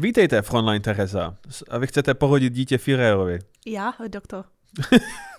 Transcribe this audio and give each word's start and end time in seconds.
Vítejte, 0.00 0.42
Frontline 0.42 0.80
Teresa. 0.80 1.36
A 1.70 1.78
vy 1.78 1.86
chcete 1.86 2.14
pohodit 2.14 2.52
dítě 2.52 2.78
Firerovi. 2.78 3.38
Já, 3.66 3.94
doktor. 4.08 4.44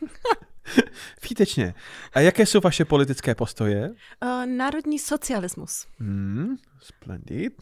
Výtečně. 1.29 1.73
A 2.13 2.19
jaké 2.19 2.45
jsou 2.45 2.59
vaše 2.59 2.85
politické 2.85 3.35
postoje? 3.35 3.89
Uh, 3.89 4.45
národní 4.45 4.99
socialismus. 4.99 5.87
Hmm, 5.99 6.55
splendid. 6.79 7.53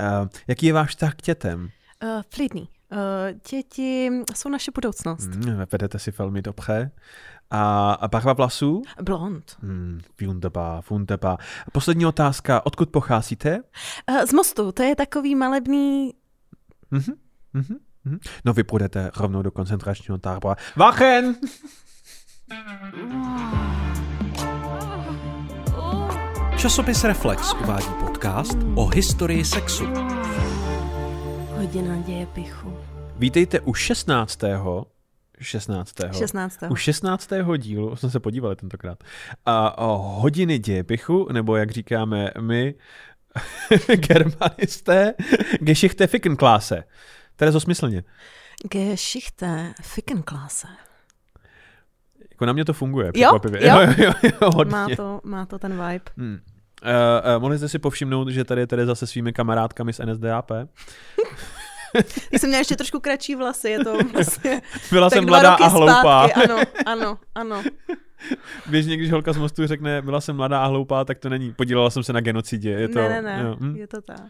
Uh, 0.00 0.28
jaký 0.46 0.66
je 0.66 0.72
váš 0.72 0.90
vztah 0.90 1.14
k 1.14 1.22
dětem? 1.22 1.68
Uh, 2.02 2.22
Flidný. 2.34 2.68
Uh, 2.92 2.98
děti 3.50 4.10
jsou 4.36 4.48
naše 4.48 4.70
budoucnost. 4.74 5.26
Hmm, 5.26 5.64
vedete 5.72 5.98
si 5.98 6.10
velmi 6.10 6.42
dobře. 6.42 6.90
A, 7.50 7.92
a 7.92 8.08
barva 8.08 8.32
vlasů? 8.32 8.82
Blond. 9.02 9.56
Hmm, 9.62 10.00
wunderbar, 10.20 10.82
wunderbar. 10.90 11.38
Poslední 11.72 12.06
otázka. 12.06 12.66
Odkud 12.66 12.90
pocházíte? 12.90 13.62
Uh, 14.10 14.24
z 14.24 14.32
mostu. 14.32 14.72
To 14.72 14.82
je 14.82 14.96
takový 14.96 15.34
malebný... 15.34 16.14
Mhm, 16.90 17.12
mhm, 17.52 17.76
mhm. 18.04 18.18
No 18.44 18.52
vy 18.52 18.64
půjdete 18.64 19.10
rovnou 19.16 19.42
do 19.42 19.50
koncentračního 19.50 20.18
tábora. 20.18 20.56
Wachen! 20.76 21.36
Časopis 26.56 27.04
Reflex 27.04 27.54
uvádí 27.54 27.88
podcast 28.00 28.58
o 28.74 28.86
historii 28.86 29.44
sexu. 29.44 29.86
Hodina 31.56 31.96
dějepichu. 31.96 32.76
Vítejte 33.16 33.60
u 33.60 33.74
16. 33.74 34.38
16. 35.40 35.94
16. 36.12 36.58
U 36.68 36.76
16. 36.76 37.30
dílu, 37.56 37.96
jsme 37.96 38.10
se 38.10 38.20
podívali 38.20 38.56
tentokrát, 38.56 39.04
a 39.46 39.78
o 39.78 39.98
hodiny 39.98 40.58
dějepichu, 40.58 41.28
nebo 41.32 41.56
jak 41.56 41.70
říkáme 41.70 42.30
my, 42.40 42.74
germanisté, 43.96 45.14
Geschichte 45.60 46.06
Fickenklasse. 46.06 46.84
Terezo, 47.36 47.60
smyslně. 47.60 48.04
Geschichte 48.70 49.72
Fickenklasse. 49.82 50.68
Jako 52.30 52.46
na 52.46 52.52
mě 52.52 52.64
to 52.64 52.72
funguje, 52.72 53.06
Jo, 53.06 53.12
překvapivě. 53.12 53.68
jo. 53.68 53.76
jo, 53.80 53.94
jo, 53.98 54.30
jo 54.42 54.50
hodně. 54.54 54.72
Má 54.72 54.88
to, 54.96 55.20
má 55.24 55.46
to 55.46 55.58
ten 55.58 55.72
vibe. 55.72 56.04
Hmm. 56.16 56.38
Uh, 56.82 57.36
uh, 57.36 57.42
mohli 57.42 57.58
jste 57.58 57.68
si 57.68 57.78
povšimnout, 57.78 58.28
že 58.28 58.44
tady 58.44 58.60
je 58.60 58.66
Tereza 58.66 58.94
se 58.94 59.06
svými 59.06 59.32
kamarádkami 59.32 59.92
z 59.92 60.00
NSDAP? 60.06 60.50
Já 62.32 62.38
jsem 62.38 62.48
měla 62.48 62.58
ještě 62.58 62.76
trošku 62.76 63.00
kratší 63.00 63.34
vlasy, 63.34 63.68
je 63.70 63.84
to 63.84 63.98
vlastně... 64.12 64.62
Byla 64.90 65.10
tak 65.10 65.16
jsem 65.16 65.26
mladá 65.26 65.54
a 65.54 65.66
hloupá. 65.66 66.28
Zpátky. 66.28 66.40
Ano, 66.50 66.62
ano, 66.86 67.18
ano. 67.34 67.62
Běžně, 68.66 68.96
když 68.96 69.10
holka 69.10 69.32
z 69.32 69.36
mostu 69.36 69.66
řekne, 69.66 70.02
byla 70.02 70.20
jsem 70.20 70.36
mladá 70.36 70.62
a 70.62 70.66
hloupá, 70.66 71.04
tak 71.04 71.18
to 71.18 71.28
není. 71.28 71.52
Podílela 71.52 71.90
jsem 71.90 72.02
se 72.02 72.12
na 72.12 72.20
genocidě. 72.20 72.70
Je 72.70 72.88
to, 72.88 72.98
ne, 72.98 73.08
ne, 73.08 73.22
ne, 73.22 73.42
Jo, 73.44 73.56
hm? 73.60 73.76
je 73.76 73.86
to 73.86 74.00
tak. 74.02 74.20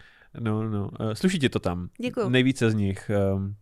No, 0.40 0.62
no. 0.68 0.90
Uh, 1.00 1.12
sluší 1.12 1.38
ti 1.38 1.48
to 1.48 1.58
tam. 1.58 1.88
Děkuju. 2.00 2.28
Nejvíce 2.28 2.70
z 2.70 2.74
nich. 2.74 3.10
Um, 3.34 3.54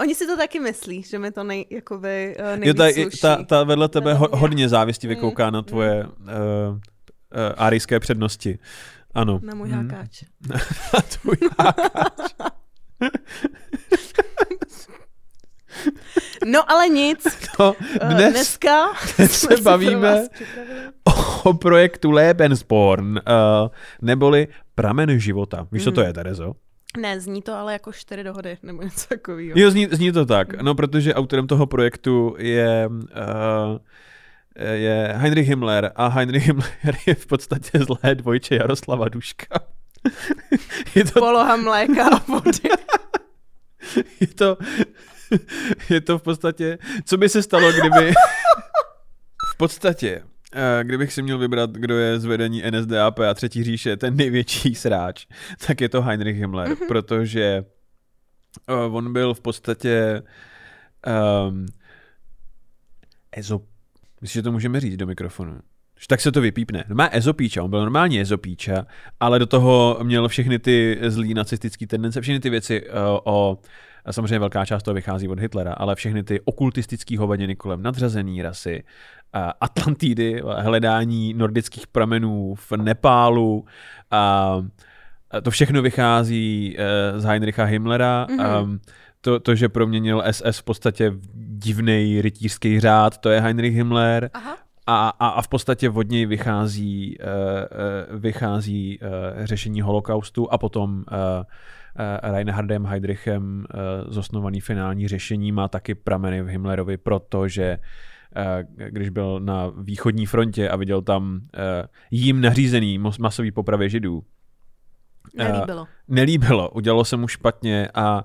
Oni 0.00 0.14
si 0.14 0.26
to 0.26 0.36
taky 0.36 0.60
myslí, 0.60 1.02
že 1.02 1.18
mi 1.18 1.30
to 1.30 1.44
nej, 1.44 1.66
jakoby, 1.70 2.36
jo, 2.38 2.56
nejvíc 2.56 2.76
ta, 2.76 2.90
sluší. 2.92 3.20
ta, 3.20 3.42
ta 3.44 3.64
vedle 3.64 3.88
tebe 3.88 4.14
ho, 4.14 4.28
hodně 4.32 4.68
závistí 4.68 5.08
Mm, 5.08 5.16
kouká 5.16 5.50
na 5.50 5.62
tvoje 5.62 6.04
uh, 6.06 6.10
uh, 6.26 6.78
árijské 7.56 8.00
přednosti. 8.00 8.58
Ano. 9.14 9.40
Na 9.42 9.54
můj 9.54 9.68
Mm. 9.68 9.74
hákáč. 9.74 10.24
Na 10.94 11.00
tvůj 11.00 11.36
hákáč. 11.58 12.34
No 16.46 16.70
ale 16.70 16.88
nic. 16.88 17.26
No, 17.58 17.74
Eh, 18.00 18.14
dnes 18.14 18.32
Dneska 18.32 18.84
dnes 19.16 19.32
se 19.40 19.56
bavíme 19.62 20.28
o 21.44 21.54
projektu 21.54 22.10
Lebensborn, 22.10 23.10
uh, 23.16 23.68
neboli 24.02 24.48
Pramen 24.74 25.18
života. 25.20 25.66
Víš, 25.72 25.84
co 25.84 25.92
to 25.92 26.00
Mm. 26.00 26.06
je, 26.06 26.12
Terezo? 26.12 26.52
Ne, 27.00 27.20
zní 27.20 27.42
to 27.42 27.54
ale 27.54 27.72
jako 27.72 27.92
čtyři 27.92 28.24
dohody, 28.24 28.58
nebo 28.62 28.82
něco 28.82 29.08
takového. 29.08 29.52
Jo, 29.58 29.70
zní, 29.70 29.88
zní 29.92 30.12
to 30.12 30.26
tak. 30.26 30.62
No, 30.62 30.74
protože 30.74 31.14
autorem 31.14 31.46
toho 31.46 31.66
projektu 31.66 32.34
je, 32.38 32.88
uh, 32.88 33.78
je 34.72 35.12
Heinrich 35.16 35.48
Himmler 35.48 35.92
a 35.96 36.06
Heinrich 36.08 36.46
Himmler 36.46 36.94
je 37.06 37.14
v 37.14 37.26
podstatě 37.26 37.78
zlé 37.78 38.14
dvojče 38.14 38.54
Jaroslava 38.54 39.08
Duška. 39.08 39.46
Je, 40.94 41.04
to, 41.04 41.20
Poloha 41.20 41.56
mléka 41.56 42.04
a 42.08 42.18
vody. 42.32 42.68
je, 44.20 44.26
to, 44.26 44.56
je 45.90 46.00
to 46.00 46.18
v 46.18 46.22
podstatě, 46.22 46.78
co 47.04 47.16
by 47.16 47.28
se 47.28 47.42
stalo, 47.42 47.72
kdyby 47.72 48.12
v 49.54 49.56
podstatě 49.56 50.22
eh, 50.54 50.84
kdybych 50.84 51.12
si 51.12 51.22
měl 51.22 51.38
vybrat, 51.38 51.70
kdo 51.70 51.98
je 51.98 52.20
z 52.20 52.24
vedení 52.24 52.62
NSDAP 52.70 53.18
a 53.18 53.34
Třetí 53.34 53.64
říše 53.64 53.96
ten 53.96 54.16
největší 54.16 54.74
sráč, 54.74 55.26
tak 55.66 55.80
je 55.80 55.88
to 55.88 56.02
Heinrich 56.02 56.36
Himmler, 56.36 56.68
Mhm. 56.68 56.88
protože 56.88 57.64
eh, 58.68 58.72
on 58.74 59.12
byl 59.12 59.34
v 59.34 59.40
podstatě 59.40 60.22
um, 61.48 61.66
ezo... 63.32 63.60
Myslím, 64.20 64.38
že 64.40 64.42
to 64.42 64.52
můžeme 64.52 64.80
říct 64.80 64.96
do 64.96 65.06
mikrofonu. 65.06 65.60
Že 66.00 66.06
Tak 66.08 66.20
se 66.20 66.32
to 66.32 66.40
vypípne. 66.40 66.84
No 66.88 66.94
má 66.94 67.08
ezopíča, 67.12 67.62
on 67.62 67.70
byl 67.70 67.80
normálně 67.80 68.20
ezopíča, 68.20 68.86
ale 69.20 69.38
do 69.38 69.46
toho 69.46 69.98
měl 70.02 70.28
všechny 70.28 70.58
ty 70.58 70.98
zlý 71.08 71.34
nacistické 71.34 71.86
tendence, 71.86 72.20
všechny 72.20 72.40
ty 72.40 72.50
věci 72.50 72.82
uh, 72.82 72.92
o 73.24 73.58
a 74.04 74.12
samozřejmě 74.12 74.38
velká 74.38 74.64
část 74.64 74.82
toho 74.82 74.94
vychází 74.94 75.28
od 75.28 75.40
Hitlera, 75.40 75.72
ale 75.72 75.94
všechny 75.94 76.22
ty 76.22 76.40
okultistické 76.40 77.18
hovadiny 77.18 77.56
kolem 77.56 77.82
nadřazený 77.82 78.42
rasy, 78.42 78.84
Atlantidy, 79.60 80.42
hledání 80.56 81.34
nordických 81.34 81.86
pramenů 81.86 82.54
v 82.54 82.72
Nepálu, 82.72 83.64
a 84.10 84.56
to 85.42 85.50
všechno 85.50 85.82
vychází 85.82 86.76
eh, 86.78 87.20
z 87.20 87.24
Heinricha 87.24 87.64
Himmlera. 87.64 88.26
Mhm. 88.30 88.40
Mm-hmm. 88.40 88.78
To, 89.20 89.40
to, 89.40 89.54
že 89.54 89.68
proměnil 89.68 90.22
SS 90.30 90.58
v 90.58 90.62
podstatě 90.62 91.10
v 91.10 91.20
divný 91.58 92.22
rytířský 92.22 92.80
řád, 92.80 93.18
to 93.18 93.30
je 93.30 93.40
Heinrich 93.40 93.74
Himmler. 93.74 94.30
Aha. 94.34 94.56
A, 94.86 95.08
a, 95.08 95.28
a 95.28 95.42
v 95.42 95.48
podstatě 95.48 95.90
od 95.90 96.08
něj 96.08 96.26
vychází, 96.26 97.18
uh, 97.18 98.20
vychází 98.20 98.98
uh, 98.98 99.44
řešení 99.44 99.80
holokaustu 99.80 100.52
a 100.52 100.58
potom 100.58 100.96
uh, 100.96 101.04
Reinhardem 102.22 102.86
Heydrichem 102.86 103.66
zosnovaný 104.08 104.60
finální 104.60 105.08
řešení 105.08 105.52
má 105.52 105.68
taky 105.68 105.94
prameny 105.94 106.42
v 106.42 106.46
Himmlerovi, 106.46 106.96
protože 106.96 107.78
když 108.88 109.08
byl 109.08 109.40
na 109.40 109.72
východní 109.82 110.26
frontě 110.26 110.68
a 110.68 110.76
viděl 110.76 111.02
tam 111.02 111.40
jím 112.10 112.40
nařízený 112.40 112.98
masový 113.18 113.50
popravy 113.50 113.90
židů, 113.90 114.24
Nelíbilo. 115.34 115.86
nelíbilo, 116.08 116.70
udělalo 116.70 117.04
se 117.04 117.16
mu 117.16 117.28
špatně 117.28 117.88
a 117.94 118.24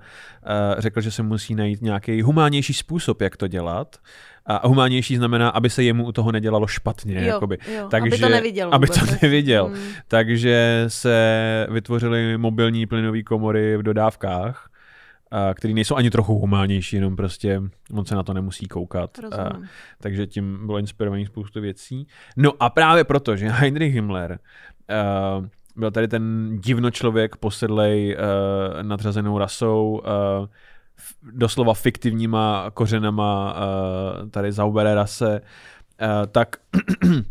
řekl, 0.77 1.01
že 1.01 1.11
se 1.11 1.23
musí 1.23 1.55
najít 1.55 1.81
nějaký 1.81 2.21
humánnější 2.21 2.73
způsob, 2.73 3.21
jak 3.21 3.37
to 3.37 3.47
dělat. 3.47 3.97
A 4.49 4.67
humánnější 4.67 5.15
znamená, 5.15 5.49
aby 5.49 5.69
se 5.69 5.83
jemu 5.83 6.05
u 6.05 6.11
toho 6.11 6.31
nedělalo 6.31 6.67
špatně. 6.67 7.15
Jo, 7.15 7.27
jakoby. 7.27 7.57
jo, 7.75 7.87
Takže, 7.91 8.07
aby 8.07 8.17
to 8.17 8.29
neviděl 8.29 8.69
Aby 8.73 8.85
vůbec. 8.85 8.99
to 8.99 9.15
neviděl. 9.21 9.69
Mm. 9.69 9.75
Takže 10.07 10.85
se 10.87 11.67
vytvořily 11.71 12.37
mobilní 12.37 12.85
plynové 12.85 13.23
komory 13.23 13.77
v 13.77 13.83
dodávkách, 13.83 14.69
a, 15.31 15.53
který 15.53 15.73
nejsou 15.73 15.95
ani 15.95 16.09
trochu 16.09 16.39
humánnější, 16.39 16.95
jenom 16.95 17.15
prostě 17.15 17.61
on 17.93 18.05
se 18.05 18.15
na 18.15 18.23
to 18.23 18.33
nemusí 18.33 18.67
koukat. 18.67 19.19
A, 19.37 19.49
takže 20.01 20.27
tím 20.27 20.65
bylo 20.65 20.77
inspirovaný 20.77 21.25
spoustu 21.25 21.61
věcí. 21.61 22.07
No 22.37 22.51
a 22.59 22.69
právě 22.69 23.03
proto, 23.03 23.35
že 23.35 23.49
Heinrich 23.49 23.93
Himmler 23.93 24.39
uh, 25.39 25.45
byl 25.75 25.91
tady 25.91 26.07
ten 26.07 26.49
divno 26.59 26.91
člověk 26.91 27.35
posedlej 27.35 28.15
uh, 28.15 28.83
nadřazenou 28.83 29.37
rasou, 29.37 30.01
uh, 30.41 30.47
doslova 31.31 31.73
fiktivníma 31.73 32.71
kořenama 32.73 33.53
uh, 33.53 34.29
tady 34.29 34.51
Zauberer 34.51 34.95
rase, 34.95 35.41
uh, 35.41 36.07
tak 36.31 36.55
uh, 37.05 37.11
uh, 37.15 37.21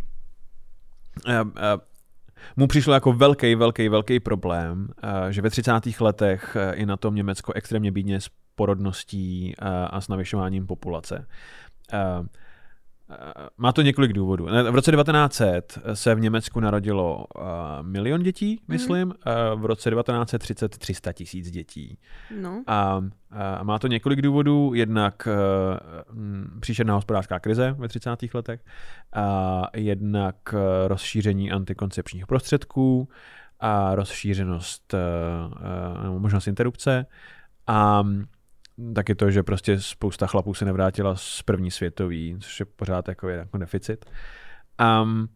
mu 2.57 2.67
přišlo 2.67 2.95
jako 2.95 3.13
velký, 3.13 3.55
velký, 3.55 3.89
velký 3.89 4.21
problém, 4.21 4.89
že 5.31 5.43
ve 5.43 5.51
30. 5.51 5.73
letech 6.01 6.57
i 6.73 6.87
na 6.87 6.97
tom 6.97 7.15
Německo 7.15 7.53
extrémně 7.53 7.93
bídně 7.93 8.21
s 8.21 8.31
porodností 8.55 9.55
a 9.91 10.01
s 10.01 10.09
navyšováním 10.09 10.67
populace. 10.67 11.27
Uh, 13.11 13.17
má 13.59 13.73
to 13.73 13.83
několik 13.83 14.13
důvodů. 14.13 14.45
V 14.45 14.75
roce 14.75 14.93
1900 14.93 15.79
se 15.95 16.15
v 16.15 16.21
Německu 16.21 16.61
narodilo 16.61 17.27
uh, 17.37 17.43
milion 17.83 18.23
dětí, 18.23 18.61
myslím, 18.69 19.09
uh, 19.09 19.61
v 19.61 19.67
roce 19.67 19.91
1930 19.91 20.79
300 20.79 21.13
tisíc 21.13 21.51
dětí. 21.51 21.99
No. 22.41 22.63
A, 22.67 23.05
a 23.31 23.65
má 23.65 23.79
to 23.79 23.87
několik 23.87 24.23
důvodů, 24.23 24.75
jednak 24.75 25.29
příšerná 26.61 26.95
hospodářská 26.95 27.39
krize 27.39 27.75
ve 27.79 27.89
30. 27.89 28.11
letech, 28.35 28.61
a 29.13 29.63
jednak 29.77 30.55
rozšíření 30.87 31.51
antikoncepčních 31.53 32.27
prostředků 32.27 33.09
a 33.61 33.95
rozšířenost, 33.95 34.95
možnost 36.19 36.47
interrupce 36.47 37.07
a 37.67 38.07
taky 38.95 39.15
to, 39.15 39.31
že 39.31 39.43
prostě 39.43 39.81
spousta 39.81 40.27
chlapů 40.27 40.55
se 40.55 40.65
nevrátila 40.65 41.17
z 41.17 41.43
první 41.43 41.71
světový, 41.71 42.37
což 42.41 42.61
je 42.61 42.67
pořád 42.67 43.09
jako, 43.09 43.29
jako 43.29 43.59
deficit. 43.59 44.05
Um, 45.03 45.29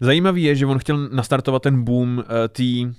zajímavý 0.00 0.42
je, 0.42 0.54
že 0.54 0.66
on 0.66 0.78
chtěl 0.78 1.08
nastartovat 1.08 1.62
ten 1.62 1.84
boom 1.84 2.18
uh, 2.18 2.24
té 2.48 2.94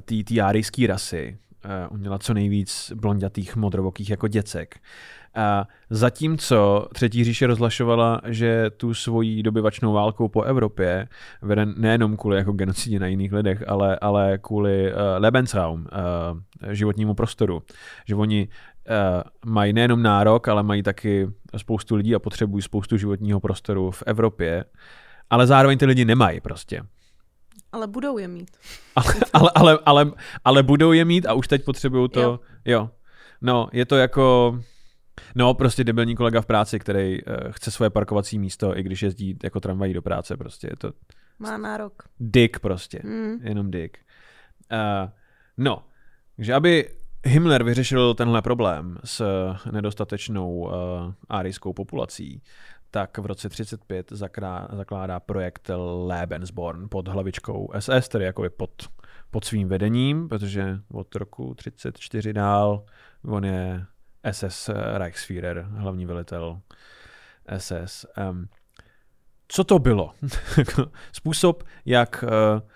té 0.00 0.24
tý 0.24 0.40
árijské 0.40 0.86
rasy 0.86 1.38
uh, 1.64 1.94
uměla 1.96 2.18
co 2.18 2.34
nejvíc 2.34 2.92
blondětých 2.94 3.56
modrovokých 3.56 4.10
jako 4.10 4.28
děcek. 4.28 4.80
A 5.34 5.68
zatímco 5.90 6.88
Třetí 6.94 7.24
říše 7.24 7.46
rozhlašovala, 7.46 8.20
že 8.26 8.70
tu 8.70 8.94
svojí 8.94 9.42
dobyvačnou 9.42 9.92
válkou 9.92 10.28
po 10.28 10.42
Evropě 10.42 11.08
vede 11.42 11.66
nejenom 11.66 12.16
kvůli 12.16 12.36
jako 12.36 12.52
genocidě 12.52 12.98
na 12.98 13.06
jiných 13.06 13.32
lidech, 13.32 13.64
ale, 13.68 13.98
ale 14.00 14.38
kvůli 14.38 14.92
uh, 14.92 14.98
Lebensraum, 15.18 15.80
uh, 15.80 16.72
životnímu 16.72 17.14
prostoru. 17.14 17.62
Že 18.06 18.14
oni 18.14 18.48
uh, 18.48 19.52
mají 19.52 19.72
nejenom 19.72 20.02
nárok, 20.02 20.48
ale 20.48 20.62
mají 20.62 20.82
taky 20.82 21.28
spoustu 21.56 21.96
lidí 21.96 22.14
a 22.14 22.18
potřebují 22.18 22.62
spoustu 22.62 22.96
životního 22.96 23.40
prostoru 23.40 23.90
v 23.90 24.02
Evropě, 24.06 24.64
ale 25.30 25.46
zároveň 25.46 25.78
ty 25.78 25.86
lidi 25.86 26.04
nemají 26.04 26.40
prostě. 26.40 26.82
Ale 27.72 27.86
budou 27.86 28.18
je 28.18 28.28
mít. 28.28 28.50
Ale, 28.96 29.14
ale, 29.32 29.50
ale, 29.54 29.78
ale, 29.84 30.10
ale 30.44 30.62
budou 30.62 30.92
je 30.92 31.04
mít 31.04 31.26
a 31.26 31.32
už 31.32 31.48
teď 31.48 31.64
potřebují 31.64 32.08
to. 32.08 32.20
Jo. 32.20 32.40
jo. 32.64 32.90
No, 33.40 33.68
je 33.72 33.86
to 33.86 33.96
jako 33.96 34.58
No, 35.34 35.54
prostě 35.54 35.84
debilní 35.84 36.16
kolega 36.16 36.40
v 36.40 36.46
práci, 36.46 36.78
který 36.78 37.24
uh, 37.24 37.34
chce 37.50 37.70
svoje 37.70 37.90
parkovací 37.90 38.38
místo, 38.38 38.78
i 38.78 38.82
když 38.82 39.02
jezdí 39.02 39.38
jako 39.42 39.60
tramvají 39.60 39.94
do 39.94 40.02
práce, 40.02 40.36
prostě 40.36 40.66
je 40.66 40.76
to... 40.78 40.92
Má 41.38 41.58
nárok. 41.58 42.02
Dick 42.20 42.58
prostě, 42.58 43.00
Mm. 43.04 43.38
jenom 43.42 43.70
dick. 43.70 43.98
Uh, 44.72 45.10
no, 45.56 45.84
takže 46.36 46.54
aby 46.54 46.90
Himmler 47.24 47.64
vyřešil 47.64 48.14
tenhle 48.14 48.42
problém 48.42 48.98
s 49.04 49.24
nedostatečnou 49.72 50.54
uh, 50.54 50.70
árijskou 51.28 51.72
populací, 51.72 52.42
tak 52.94 53.18
v 53.18 53.26
roce 53.26 53.48
35 53.48 54.10
zakrá, 54.10 54.68
zakládá 54.72 55.20
projekt 55.20 55.70
Lebensborn 56.06 56.88
pod 56.88 57.08
hlavičkou 57.08 57.70
SS, 57.78 58.08
tedy 58.08 58.24
jako 58.24 58.44
pod, 58.56 58.70
pod 59.30 59.44
svým 59.44 59.68
vedením, 59.68 60.28
protože 60.28 60.78
od 60.92 61.14
roku 61.14 61.54
34 61.54 62.32
dál 62.32 62.84
on 63.24 63.44
je 63.44 63.86
SS 64.30 64.70
Reichsführer, 64.94 65.66
hlavní 65.70 66.06
velitel 66.06 66.60
SS. 67.58 68.06
Um, 68.30 68.48
co 69.48 69.64
to 69.64 69.78
bylo? 69.78 70.12
Způsob, 71.12 71.64
jak 71.84 72.24
uh, 72.24 72.68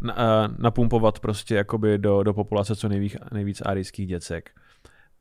na, 0.00 0.48
napumpovat 0.58 1.20
prostě 1.20 1.54
jakoby 1.54 1.98
do, 1.98 2.22
do 2.22 2.34
populace 2.34 2.76
co 2.76 2.88
nejvíc, 2.88 3.16
nejvíc 3.32 3.62
árijských 3.66 4.06
děcek. 4.06 4.50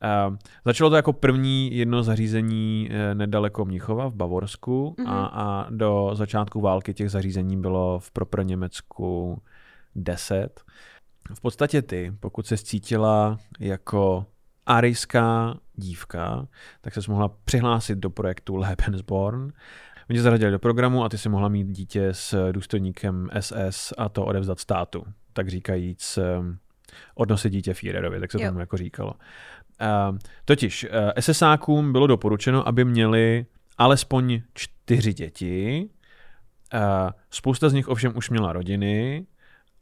Uh, 0.04 0.36
začalo 0.66 0.90
to 0.90 0.96
jako 0.96 1.14
první 1.14 1.78
jedno 1.78 2.04
zařízení 2.04 2.90
uh, 2.90 3.18
nedaleko 3.18 3.66
Mnichova 3.66 4.08
v 4.08 4.14
Bavorsku 4.14 4.96
mm-hmm. 4.98 5.10
a, 5.10 5.26
a 5.26 5.70
do 5.70 6.10
začátku 6.14 6.62
války 6.62 6.94
těch 6.94 7.12
zařízení 7.12 7.62
bylo 7.62 8.00
v 8.00 8.12
propr 8.12 8.46
Německu 8.46 9.42
10. 9.96 10.62
V 11.34 11.42
podstatě 11.42 11.82
ty, 11.82 12.14
pokud 12.20 12.48
se 12.48 12.58
cítila 12.58 13.38
jako 13.60 14.26
arijská 14.66 15.60
dívka, 15.76 16.48
tak 16.82 16.94
se 16.94 17.12
mohla 17.12 17.30
přihlásit 17.46 17.98
do 17.98 18.10
projektu 18.10 18.56
Lebensborn. 18.56 19.52
Oni 20.10 20.20
se 20.20 20.24
zaradili 20.24 20.52
do 20.52 20.60
programu 20.60 21.04
a 21.04 21.10
ty 21.10 21.18
si 21.18 21.30
mohla 21.30 21.50
mít 21.50 21.68
dítě 21.68 22.08
s 22.12 22.52
důstojníkem 22.52 23.30
SS 23.40 23.94
a 23.98 24.10
to 24.10 24.26
odevzdat 24.26 24.60
státu. 24.60 25.04
Tak 25.34 25.50
říkajíc 25.50 26.20
odnosit 27.16 27.50
dítě 27.50 27.74
Führerovi, 27.74 28.20
tak 28.20 28.32
se 28.32 28.42
Jo. 28.42 28.50
tomu 28.50 28.60
jako 28.60 28.78
říkalo. 28.78 29.14
Uh, 29.82 30.18
totiž 30.46 30.84
uh, 30.84 30.90
SSákům 31.20 31.92
bylo 31.92 32.08
doporučeno, 32.08 32.68
aby 32.68 32.86
měli 32.86 33.46
alespoň 33.78 34.42
čtyři 34.54 35.14
děti. 35.14 35.90
Uh, 36.74 36.80
spousta 37.30 37.70
z 37.70 37.74
nich 37.74 37.88
ovšem 37.88 38.18
už 38.18 38.30
měla 38.30 38.54
rodiny 38.54 39.26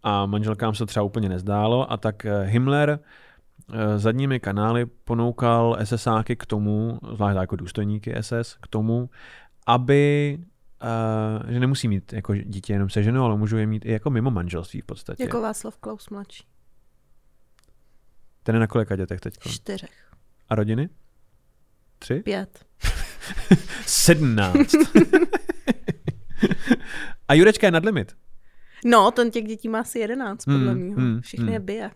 a 0.04 0.26
manželkám 0.26 0.76
se 0.76 0.86
třeba 0.86 1.04
úplně 1.04 1.30
nezdálo 1.30 1.92
a 1.92 1.98
tak 1.98 2.26
uh, 2.26 2.50
Himmler 2.50 3.00
eh, 3.74 4.00
zadními 4.00 4.40
kanály 4.40 4.86
ponoukal 4.86 5.78
SSáky 5.84 6.36
k 6.36 6.46
tomu, 6.46 7.00
zvlášť 7.14 7.38
jako 7.38 7.56
důstojníky 7.56 8.14
SS, 8.22 8.58
k 8.62 8.68
tomu, 8.68 9.10
aby 9.68 10.38
že 11.48 11.60
nemusí 11.60 11.88
mít 11.88 12.14
jako 12.14 12.36
dítě 12.36 12.74
jenom 12.74 12.90
se 12.90 13.04
ženou, 13.04 13.24
ale 13.24 13.38
můžou 13.38 13.58
je 13.58 13.68
mít 13.68 13.86
i 13.86 13.92
jako 13.92 14.10
mimo 14.10 14.32
manželství 14.32 14.82
v 14.82 14.86
podstatě. 14.86 15.24
Jako 15.24 15.42
Václav 15.42 15.78
Klaus 15.78 16.10
mladší. 16.10 16.44
Ten 18.44 18.56
je 18.56 18.60
na 18.60 18.68
kolika 18.68 18.96
dětech 18.96 19.20
teď? 19.22 19.34
Čtyřech. 19.50 20.12
A 20.50 20.56
rodiny? 20.56 20.90
Tři? 22.00 22.16
Pět. 22.16 22.66
Sedmnáct. 23.86 24.76
A 27.28 27.34
Jurečka 27.34 27.68
je 27.68 27.72
nad 27.72 27.86
limit. 27.86 28.16
No, 28.86 29.12
ten 29.12 29.32
těch 29.32 29.44
dětí 29.46 29.70
má 29.70 29.80
asi 29.80 30.00
jedenáct, 30.00 30.46
podle 30.46 30.72
Hmm, 30.72 30.82
mýho. 30.82 31.00
hmm, 31.00 31.22
Všechny 31.22 31.46
hmm. 31.46 31.54
je 31.54 31.60
bije. 31.60 31.92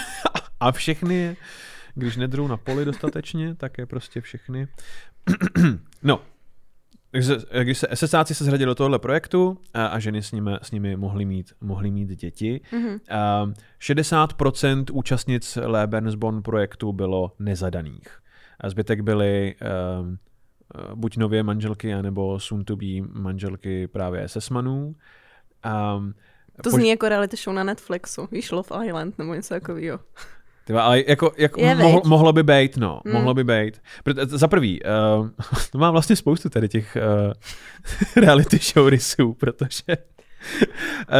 A 0.60 0.72
všechny 0.72 1.14
je, 1.14 1.36
když 1.94 2.16
nedrou 2.16 2.46
na 2.48 2.56
poli 2.56 2.84
dostatečně, 2.84 3.54
tak 3.54 3.78
je 3.78 3.86
prostě 3.86 4.20
všechny. 4.20 4.68
no, 6.02 6.22
takže 7.10 7.36
když 7.62 7.78
se 7.78 7.86
SSáci 7.94 8.34
se 8.34 8.44
zradili 8.44 8.66
do 8.66 8.74
tohohle 8.74 8.98
projektu 8.98 9.58
a, 9.74 9.86
a 9.86 9.98
ženy 9.98 10.22
s 10.22 10.32
nimi, 10.32 10.50
s 10.62 10.70
nimi 10.70 10.96
mohly, 10.96 11.24
mít, 11.24 11.52
mohly 11.60 11.90
mít 11.90 12.08
děti, 12.08 12.60
Mhm. 12.72 12.98
a 13.10 13.46
60% 13.80 14.84
účastnic 14.92 15.58
Lebensborn 15.62 16.42
projektu 16.42 16.92
bylo 16.92 17.32
nezadaných. 17.38 18.08
A 18.60 18.68
zbytek 18.70 19.00
byly 19.00 19.54
um, 20.00 20.18
buď 20.94 21.16
nově 21.16 21.42
manželky, 21.42 21.94
anebo 21.94 22.40
soon 22.40 22.64
to 22.64 22.76
be 22.76 22.86
manželky 23.12 23.88
právě 23.88 24.28
SS-manů. 24.28 24.94
Um, 25.96 26.14
To 26.62 26.70
zní 26.70 26.88
jako 26.88 27.08
reality 27.08 27.36
show 27.36 27.54
na 27.54 27.64
Netflixu. 27.64 28.28
Víš, 28.32 28.50
Love 28.50 28.86
Island 28.86 29.18
nebo 29.18 29.34
něco 29.34 29.54
takového. 29.54 29.98
Tyva, 30.66 30.82
ale 30.82 31.04
jako, 31.06 31.32
jako 31.36 31.60
Je, 31.60 31.74
mohlo, 31.74 32.00
viď? 32.00 32.04
mohlo 32.04 32.32
by 32.32 32.42
být, 32.42 32.76
no. 32.76 33.00
Mm. 33.04 33.12
Mohlo 33.12 33.34
by 33.34 33.44
být. 33.44 33.80
Za 34.22 34.48
prvý, 34.48 34.80
uh, 34.82 35.28
to 35.72 35.78
má 35.78 35.90
vlastně 35.90 36.16
spoustu 36.16 36.48
tady 36.48 36.68
těch 36.68 36.96
uh, 36.96 37.32
reality 38.24 38.58
show 38.58 38.88
rysů, 38.88 39.32
protože 39.32 39.82
uh, 39.88 39.94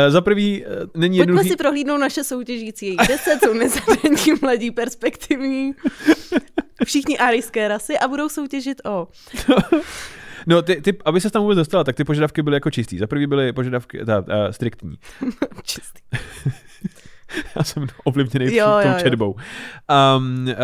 za 0.09 0.21
prvý 0.21 0.65
uh, 0.65 0.73
není 0.73 0.89
Pojďme 0.95 1.17
jednoduchý... 1.17 1.49
si 1.49 1.57
prohlídnout 1.57 2.01
naše 2.01 2.25
soutěžící. 2.25 2.87
Jejich 2.87 3.09
deset 3.09 3.39
jsou 3.45 3.53
nezadení, 3.55 4.39
mladí, 4.43 4.71
perspektivní. 4.71 5.75
Všichni 6.85 7.19
árijské 7.19 7.69
rasy 7.69 7.99
a 7.99 8.09
budou 8.09 8.29
soutěžit 8.29 8.81
o 8.87 9.09
No, 10.47 10.63
ty, 10.63 10.81
ty, 10.81 10.99
aby 11.05 11.21
se 11.21 11.31
tam 11.31 11.43
vůbec 11.43 11.57
dostala, 11.57 11.85
tak 11.85 11.97
ty 11.97 12.05
požadavky 12.05 12.43
byly 12.43 12.57
jako 12.57 12.71
čistý. 12.71 12.99
Za 12.99 13.07
prvý 13.07 13.27
byly 13.27 13.53
požadavky 13.53 14.05
ta, 14.05 14.19
uh, 14.19 14.25
striktní. 14.51 14.99
čistý. 15.63 16.01
Já 17.57 17.63
jsem 17.65 17.87
ovlivněný 18.05 18.55
Jo, 18.55 18.67
tou 18.67 18.89
jo, 18.89 18.95
jo. 18.95 19.01
četbou. 19.03 19.33
Um, 19.33 20.47
uh, 20.49 20.55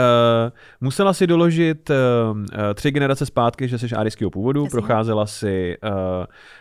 musela 0.80 1.12
si 1.12 1.26
doložit 1.26 1.90
uh, 1.90 1.96
tři 2.74 2.90
generace 2.90 3.26
zpátky, 3.26 3.68
že 3.68 3.78
jsi 3.78 3.90
árijského 3.90 4.30
původu, 4.30 4.64
Jasně. 4.64 4.70
procházela 4.70 5.26
si 5.26 5.76
uh, 5.84 5.90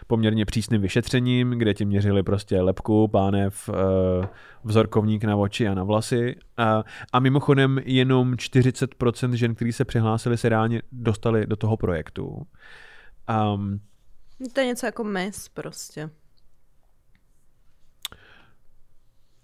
poměrně 0.08 0.46
přísným 0.46 0.82
vyšetřením, 0.82 1.50
kde 1.50 1.74
ti 1.74 1.86
měřili 1.86 2.24
prostě 2.24 2.62
lepku, 2.62 3.08
pánev, 3.08 3.70
uh, 3.70 3.76
vzorkovník 4.64 5.24
na 5.24 5.36
oči 5.36 5.68
a 5.68 5.74
na 5.74 5.84
vlasy. 5.84 6.36
Uh, 6.60 6.66
a 7.14 7.20
mimochodem 7.20 7.80
jenom 7.86 8.34
40% 8.34 9.32
žen, 9.32 9.56
kteří 9.56 9.74
se 9.74 9.86
přihlásili, 9.86 10.38
se 10.38 10.50
reálně 10.50 10.82
dostali 10.92 11.46
do 11.46 11.56
toho 11.56 11.78
projektu. 11.78 12.48
Um, 13.54 13.80
To 14.54 14.60
je 14.60 14.66
něco 14.66 14.86
jako 14.86 15.04
mes 15.04 15.50
prostě. 15.50 16.10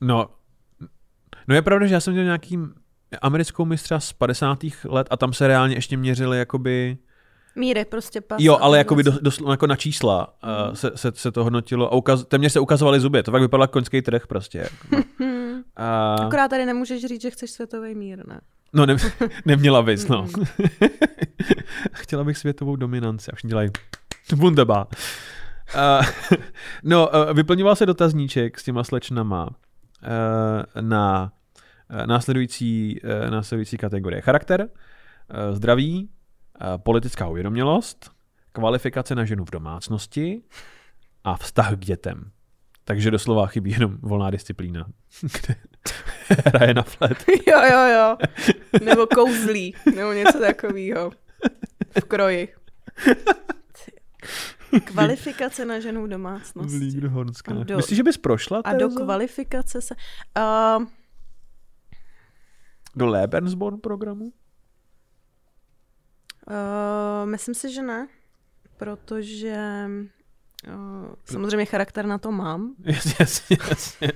No, 0.02 0.30
no 1.48 1.56
je 1.56 1.62
pravda, 1.62 1.88
že 1.88 1.94
já 1.94 2.00
jsem 2.00 2.13
měl 2.13 2.25
nějaký 2.25 2.60
americkou 3.22 3.66
mistra 3.66 4.00
z 4.00 4.13
50. 4.13 4.60
let 4.86 5.08
a 5.10 5.18
tam 5.18 5.34
se 5.34 5.48
reálně 5.48 5.75
ještě 5.75 5.98
měřili 5.98 6.38
jakoby... 6.38 6.98
Míry 7.56 7.86
prostě 7.86 8.22
pas. 8.22 8.38
Jo, 8.42 8.58
ale 8.62 8.77
jakoby 8.77 9.04
do, 9.04 9.12
dosl, 9.22 9.51
jako 9.51 9.68
na 9.68 9.75
čísla 9.75 10.34
uh, 10.44 10.74
se, 10.74 10.92
se, 10.96 11.12
se 11.16 11.32
to 11.32 11.44
hodnotilo 11.44 11.94
a 11.94 11.96
ukaz, 11.96 12.25
téměř 12.25 12.51
se 12.51 12.60
ukazovaly 12.60 13.00
zuby, 13.00 13.24
to 13.24 13.32
tak 13.32 13.42
vypadalo 13.42 13.63
jako 13.63 13.72
koňský 13.72 14.01
trh 14.01 14.27
prostě. 14.27 14.70
Hmm. 15.20 15.63
A, 15.75 16.16
Akorát 16.16 16.48
tady 16.48 16.66
nemůžeš 16.66 17.06
říct, 17.06 17.22
že 17.22 17.32
chceš 17.32 17.51
světový 17.51 17.96
mír, 17.96 18.27
ne? 18.27 18.42
no 18.74 18.86
ne, 18.86 18.96
neměla 19.46 19.82
bys, 19.82 20.08
no. 20.08 20.27
Chtěla 21.92 22.24
bych 22.24 22.38
světovou 22.38 22.75
dominanci 22.75 23.32
a 23.32 23.36
všichni 23.36 23.50
dělají 23.50 23.70
wunderbar. 24.36 24.88
Uh, 25.75 26.06
no, 26.84 27.08
uh, 27.08 27.34
vyplňoval 27.34 27.75
se 27.75 27.86
dotazníček 27.86 28.60
s 28.60 28.63
těma 28.63 28.84
slečnama 28.84 29.46
uh, 29.48 29.51
na 30.82 31.32
následující, 32.06 33.01
uh, 33.01 33.32
následující 33.32 33.77
kategorie. 33.77 34.22
Charakter, 34.22 34.62
uh, 34.62 35.56
zdraví, 35.56 36.10
politická 36.77 37.27
uvědomělost, 37.27 38.12
kvalifikace 38.51 39.15
na 39.15 39.25
ženu 39.25 39.46
v 39.46 39.51
domácnosti 39.51 40.41
a 41.24 41.38
vztah 41.38 41.74
k 41.74 41.79
dětem. 41.79 42.32
Takže 42.84 43.12
doslova 43.12 43.48
chybí 43.48 43.72
jenom 43.72 43.98
volná 44.01 44.29
disciplína, 44.29 44.86
kde 45.22 45.56
hraje 46.46 46.74
na 46.74 46.84
flet. 46.84 47.25
jo, 47.48 47.62
jo, 47.72 47.88
jo. 47.96 48.17
Nebo 48.84 49.08
kouzlí, 49.08 49.75
nebo 49.96 50.13
něco 50.13 50.39
takového. 50.39 51.12
V 52.00 52.03
kroji. 52.03 52.53
Kvalifikace 54.84 55.65
na 55.65 55.79
ženu 55.79 56.03
v 56.03 56.08
domácnosti. 56.08 56.77
Vlík 56.77 56.96
do 57.63 57.77
Myslíš, 57.77 57.98
že 57.98 58.03
bys 58.03 58.17
prošla? 58.17 58.62
A 58.65 58.74
do 58.74 58.89
kvalifikace 58.89 59.82
se... 59.82 59.96
Uh, 60.38 60.86
do 62.98 63.06
Lebensborn 63.08 63.77
programu? 63.80 64.34
Uh, 66.50 67.25
myslím 67.30 67.56
si, 67.56 67.74
že 67.74 67.82
ne, 67.82 68.08
protože 68.77 69.86
uh, 70.68 71.13
samozřejmě 71.25 71.66
charakter 71.66 72.06
na 72.06 72.18
to 72.18 72.32
mám. 72.32 72.75
Jasně, 73.20 73.58
jasně. 73.70 74.12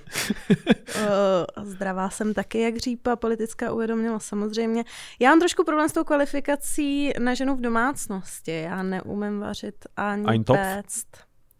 Uh, 0.95 1.63
zdravá 1.63 2.09
jsem 2.09 2.33
taky, 2.33 2.61
jak 2.61 2.77
řípa, 2.77 3.15
politická 3.15 3.73
uvědomělost 3.73 4.25
samozřejmě. 4.25 4.83
Já 5.19 5.29
mám 5.29 5.39
trošku 5.39 5.63
problém 5.63 5.89
s 5.89 5.93
tou 5.93 6.03
kvalifikací 6.03 7.13
na 7.19 7.33
ženu 7.33 7.55
v 7.55 7.61
domácnosti. 7.61 8.61
Já 8.61 8.83
neumím 8.83 9.39
vařit 9.39 9.75
ani 9.97 10.27
Eintopf? 10.27 10.59
péct. 10.59 11.07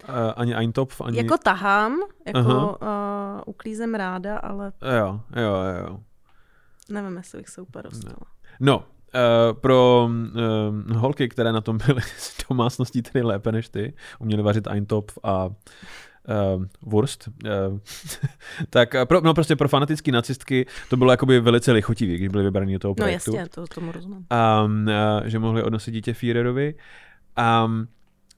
Uh, 0.09 0.15
ani 0.35 0.55
Eintopf, 0.55 1.01
ani... 1.01 1.17
Jako 1.17 1.37
tahám, 1.37 1.99
jako 2.27 2.39
Aha. 2.39 2.81
uh, 3.35 3.41
uklízem 3.45 3.95
ráda, 3.95 4.37
ale 4.37 4.71
Jo, 4.97 5.21
jo, 5.35 5.55
jo. 5.87 5.99
Nevím, 6.91 7.17
jestli 7.17 7.37
bych 7.39 7.49
se 7.49 7.61
úplně 7.61 7.83
dostala. 7.83 8.15
No, 8.59 8.77
uh, 8.77 8.83
pro 9.59 10.09
uh, 10.89 10.95
holky, 10.97 11.29
které 11.29 11.51
na 11.51 11.61
tom 11.61 11.77
byly 11.87 12.01
z 12.17 12.37
domácností 12.49 13.01
tedy 13.01 13.21
lépe 13.25 13.51
než 13.51 13.69
ty, 13.69 13.93
uměly 14.19 14.43
vařit 14.43 14.67
Eintopf 14.67 15.17
a 15.23 15.45
uh, 15.45 15.53
Wurst, 16.81 17.27
uh, 17.27 17.77
tak 18.69 18.95
pro, 19.05 19.21
no 19.21 19.33
prostě 19.33 19.55
pro 19.55 19.67
fanatické 19.67 20.11
nacistky 20.11 20.65
to 20.89 20.97
bylo 20.97 21.11
jakoby 21.11 21.39
velice 21.39 21.71
lichotivý, 21.71 22.15
když 22.17 22.27
byly 22.29 22.43
vybraní 22.43 22.73
do 22.73 22.79
toho 22.79 22.91
No 22.91 22.95
projektu. 22.95 23.35
jasně, 23.35 23.49
to 23.49 23.67
tomu 23.67 23.91
rozumím. 23.91 24.17
um, 24.65 24.87
uh, 24.87 25.27
že 25.27 25.39
mohli 25.39 25.63
odnosit 25.63 25.91
dítě 25.91 26.13
Führerovi. 26.13 26.75
Um, 27.65 27.87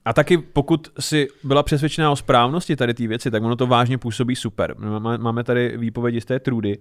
a 0.04 0.12
taky 0.12 0.38
pokud 0.38 0.88
si 1.00 1.28
byla 1.44 1.62
přesvědčená 1.62 2.10
o 2.10 2.16
správnosti 2.16 2.76
tady 2.76 2.94
té 2.94 3.06
věci, 3.06 3.30
tak 3.30 3.42
ono 3.42 3.56
to 3.56 3.66
vážně 3.66 3.98
působí 3.98 4.36
super. 4.36 4.74
Má- 4.98 5.16
Máme 5.16 5.44
tady 5.44 5.76
výpovědi 5.76 6.20
z 6.20 6.24
té 6.24 6.40
Trudy, 6.40 6.78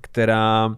která 0.00 0.76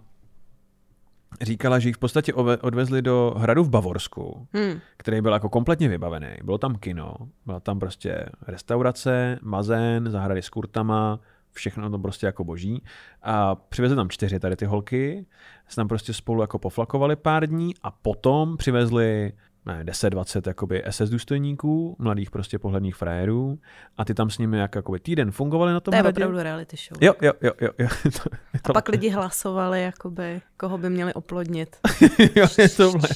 říkala, 1.43 1.79
že 1.79 1.89
jich 1.89 1.97
v 1.97 1.99
podstatě 1.99 2.35
odvezli 2.35 3.03
do 3.03 3.35
hradu 3.37 3.65
v 3.65 3.71
Bavorsku, 3.71 4.47
Hmm. 4.53 4.81
který 4.97 5.21
byl 5.21 5.33
jako 5.33 5.49
kompletně 5.49 5.89
vybavený. 5.89 6.29
Bylo 6.45 6.59
tam 6.59 6.75
kino, 6.75 7.15
byla 7.47 7.61
tam 7.61 7.79
prostě 7.79 8.27
restaurace, 8.47 9.39
bazén, 9.43 10.11
zahrady 10.11 10.43
s 10.43 10.49
kurtama, 10.49 11.21
všechno 11.53 11.91
to 11.91 11.99
prostě 11.99 12.27
jako 12.27 12.45
boží. 12.45 12.83
A 13.23 13.55
přivezli 13.55 13.97
tam 13.97 14.09
čtyři 14.09 14.41
tady 14.41 14.57
ty 14.57 14.65
holky, 14.65 15.27
se 15.69 15.77
tam 15.77 15.89
prostě 15.89 16.13
spolu 16.13 16.41
jako 16.41 16.59
poflakovali 16.59 17.17
pár 17.17 17.47
dní 17.47 17.75
a 17.83 17.91
potom 17.91 18.57
přivezli 18.57 19.33
ne, 19.67 19.85
10-20 19.85 20.43
jakoby 20.47 20.83
SS 20.91 21.11
důstojníků, 21.11 21.97
mladých 21.99 22.31
prostě 22.31 22.59
pohledných 22.59 22.97
frajerů 22.97 23.59
a 23.97 24.05
ty 24.05 24.15
tam 24.15 24.31
s 24.31 24.39
nimi 24.39 24.59
jak 24.59 24.75
jakoby 24.75 25.01
týden 25.01 25.31
fungovali 25.31 25.73
na 25.73 25.81
tom 25.81 25.93
To 25.93 25.97
je 25.97 26.03
opravdu 26.03 26.39
reality 26.39 26.77
show. 26.77 27.03
Jo, 27.03 27.15
jo, 27.23 27.33
jo, 27.43 27.53
jo. 27.61 27.69
jo. 27.79 27.89
to, 28.03 28.09
je 28.55 28.61
A 28.65 28.67
to, 28.67 28.73
pak 28.73 28.89
lidi 28.89 29.09
hlasovali, 29.09 29.83
jakoby, 29.83 30.41
koho 30.57 30.79
by 30.79 30.91
měli 30.91 31.15
oplodnit. 31.15 31.77
jo, 32.37 32.47
je 32.59 32.69
tohle. 32.69 33.09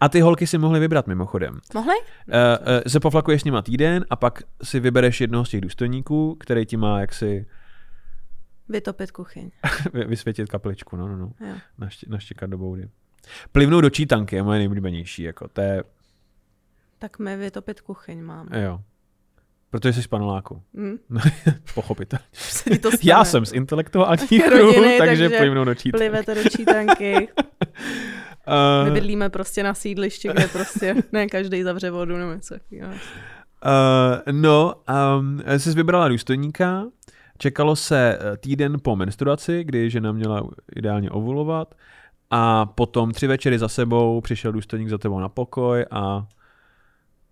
A 0.00 0.08
ty 0.08 0.20
holky 0.20 0.46
si 0.46 0.58
mohly 0.58 0.80
vybrat 0.80 1.06
mimochodem. 1.06 1.60
Mohli? 1.74 1.96
Uh, 1.96 2.34
uh, 2.34 2.82
se 2.86 3.00
poflakuješ 3.00 3.42
s 3.42 3.44
nima 3.44 3.62
týden 3.62 4.04
a 4.10 4.16
pak 4.16 4.42
si 4.62 4.80
vybereš 4.80 5.20
jednoho 5.20 5.44
z 5.44 5.50
těch 5.50 5.60
důstojníků, 5.60 6.36
který 6.40 6.66
ti 6.66 6.76
má 6.76 7.00
jaksi 7.00 7.46
Vytopit 8.68 9.10
kuchyň. 9.10 9.50
vy- 9.92 10.04
vysvětit 10.04 10.48
kapličku, 10.48 10.96
no, 10.96 11.08
no, 11.08 11.16
no. 11.16 11.32
Jo. 11.40 11.54
Naště, 11.78 12.06
naštěkat 12.10 12.50
do 12.50 12.58
boudy. 12.58 12.88
Plivnout 13.52 13.82
do 13.82 13.90
čítanky 13.90 14.36
je 14.36 14.42
moje 14.42 14.58
nejoblíbenější, 14.58 15.22
jako 15.22 15.48
to 15.48 15.60
je, 15.60 15.84
Tak 16.98 17.18
my 17.18 17.36
vytopit 17.36 17.80
kuchyň 17.80 18.22
máme. 18.22 18.62
jo. 18.62 18.80
Protože 19.70 19.92
jsi 19.92 20.02
z 20.02 20.06
paneláku. 20.06 20.62
Hm? 20.76 20.96
Pochopitelně. 21.74 22.24
Já 23.04 23.24
jsem 23.24 23.46
z 23.46 23.52
intelektuálních 23.52 24.44
kruhů, 24.48 24.72
takže, 24.74 24.98
takže 24.98 25.28
plivnou 25.28 25.64
do 25.64 25.74
čítanky. 25.74 25.98
Plivete 25.98 26.34
do 26.34 26.50
čítanky. 26.50 27.14
My 27.14 28.88
Uh, 28.88 28.94
bydlíme 28.94 29.30
prostě 29.30 29.62
na 29.62 29.74
sídlišti, 29.74 30.28
kde 30.28 30.48
prostě 30.48 30.94
ne 31.12 31.26
každý 31.26 31.62
zavře 31.62 31.90
vodu 31.90 32.16
nebo 32.16 32.32
něco. 32.32 32.54
Uh, 32.72 32.80
no, 34.32 34.74
um, 35.18 35.42
jsi 35.56 35.74
vybrala 35.74 36.08
důstojníka, 36.08 36.86
čekalo 37.38 37.76
se 37.76 38.18
eh, 38.20 38.36
týden 38.36 38.76
po 38.82 38.96
menstruaci, 38.96 39.64
kdy 39.64 39.90
žena 39.90 40.12
měla 40.12 40.48
ideálně 40.76 41.10
ovulovat 41.10 41.74
a 42.30 42.66
potom 42.66 43.12
tři 43.12 43.26
večery 43.26 43.58
za 43.58 43.68
sebou 43.68 44.20
přišel 44.20 44.52
důstojník 44.52 44.88
za 44.88 44.98
tebou 44.98 45.20
na 45.20 45.28
pokoj 45.28 45.86
a, 45.90 46.26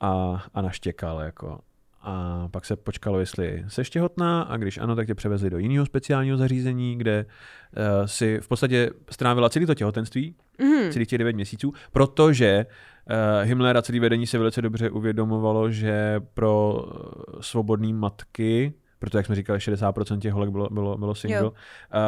a, 0.01 0.43
a 0.55 0.63
naštěkal 0.63 1.21
jako. 1.21 1.61
A 2.03 2.49
pak 2.51 2.65
se 2.65 2.77
počkalo, 2.77 3.21
jestli 3.21 3.65
seš 3.69 3.91
těhotná 3.91 4.43
a 4.43 4.57
když 4.57 4.79
ano, 4.79 4.97
tak 4.97 5.07
tě 5.07 5.15
převezli 5.15 5.51
do 5.51 5.59
jiného 5.59 5.87
speciálního 5.87 6.37
zařízení, 6.37 6.99
kde 6.99 7.27
uh, 7.27 8.07
si 8.07 8.41
v 8.41 8.49
podstatě 8.49 8.91
strávila 9.11 9.51
celé 9.51 9.67
to 9.67 9.75
těhotenství, 9.75 10.35
Mhm. 10.59 10.91
celých 10.93 11.09
těch 11.09 11.19
9 11.19 11.33
měsíců, 11.37 11.73
protože 11.93 12.67
uh, 12.67 13.49
Himmler 13.49 13.77
a 13.77 13.83
celý 13.83 14.01
vedení 14.01 14.27
se 14.27 14.39
velice 14.39 14.63
dobře 14.63 14.91
uvědomovalo, 14.91 15.71
že 15.71 16.21
pro 16.35 16.75
uh, 16.75 17.41
svobodné 17.41 17.93
matky, 17.93 18.73
protože 19.07 19.19
jak 19.19 19.27
jsme 19.27 19.35
říkali, 19.35 19.59
60% 19.59 20.19
těch 20.19 20.33
holek 20.33 20.51
bylo, 20.51 20.69
bylo, 20.71 20.99
bylo 20.99 21.15
single, 21.15 21.39
Jo. 21.41 21.53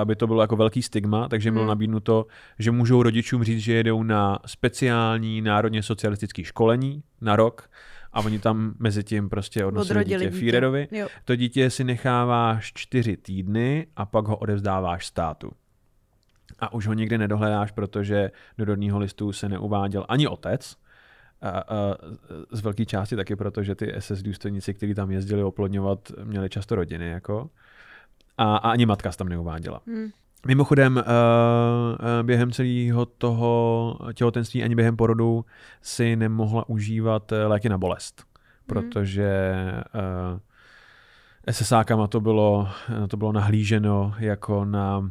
by 0.05 0.17
to 0.17 0.27
bylo 0.27 0.41
jako 0.41 0.57
velký 0.57 0.83
stigma, 0.83 1.29
takže 1.29 1.47
jim 1.47 1.55
bylo 1.55 1.63
Hmm. 1.65 1.69
nabídnuto, 1.69 2.27
že 2.59 2.71
můžou 2.71 3.03
rodičům 3.03 3.45
říct, 3.45 3.61
že 3.61 3.73
jedou 3.73 4.03
na 4.03 4.39
speciální 4.47 5.41
národně 5.41 5.83
socialistické 5.83 6.45
školení 6.45 7.03
na 7.21 7.37
rok 7.37 7.71
a 8.13 8.21
oni 8.21 8.39
tam 8.39 8.75
mezi 8.79 9.05
tím 9.05 9.29
prostě 9.29 9.65
odnosili 9.65 10.05
dítě 10.05 10.19
dítě. 10.19 10.31
Führerovi. 10.31 10.89
Jo. 10.91 11.07
To 11.25 11.37
dítě 11.37 11.71
si 11.71 11.85
necháváš 11.85 12.73
čtyři 12.75 13.17
týdny 13.17 13.87
a 13.97 14.07
pak 14.07 14.29
ho 14.29 14.37
odevzdáváš 14.37 15.07
státu. 15.07 15.51
A 16.59 16.73
už 16.73 16.87
ho 16.87 16.93
nikdy 16.95 17.19
nedohledáš, 17.19 17.71
protože 17.73 18.31
do 18.59 18.65
rodního 18.65 18.99
listu 18.99 19.33
se 19.33 19.49
neuváděl 19.49 20.05
ani 20.09 20.29
otec, 20.29 20.77
a, 21.43 21.49
a, 21.49 21.65
z 22.51 22.61
velké 22.61 22.87
části 22.87 23.17
taky 23.17 23.37
proto, 23.37 23.63
že 23.63 23.75
ty 23.75 23.95
SS 23.99 24.23
důstojníci, 24.23 24.75
kteří 24.75 24.95
tam 24.95 25.11
jezdili 25.11 25.43
oplodňovat, 25.43 26.13
měli 26.25 26.49
často 26.49 26.75
rodiny. 26.75 27.11
Jako. 27.11 27.51
A, 28.39 28.57
a 28.57 28.71
ani 28.71 28.87
matka 28.87 29.13
se 29.13 29.19
tam 29.19 29.29
neuváděla. 29.29 29.81
Hm. 29.87 30.09
Mimochodem, 30.47 30.97
uh, 30.97 31.03
uh, 31.03 31.07
během 32.23 32.53
celého 32.53 33.07
toho 33.07 33.99
těhotenství 34.15 34.63
ani 34.63 34.75
během 34.75 34.97
porodu 34.97 35.45
si 35.83 36.17
nemohla 36.17 36.69
užívat 36.69 37.33
eh, 37.33 37.47
léky 37.47 37.69
na 37.69 37.79
bolest, 37.79 38.25
protože 38.67 39.63
uh, 39.95 40.41
SSákama 41.51 42.07
to 42.07 42.21
bylo, 42.21 42.69
to 43.09 43.17
bylo 43.17 43.33
nahlíženo 43.33 44.15
jako 44.19 44.65
na 44.65 45.11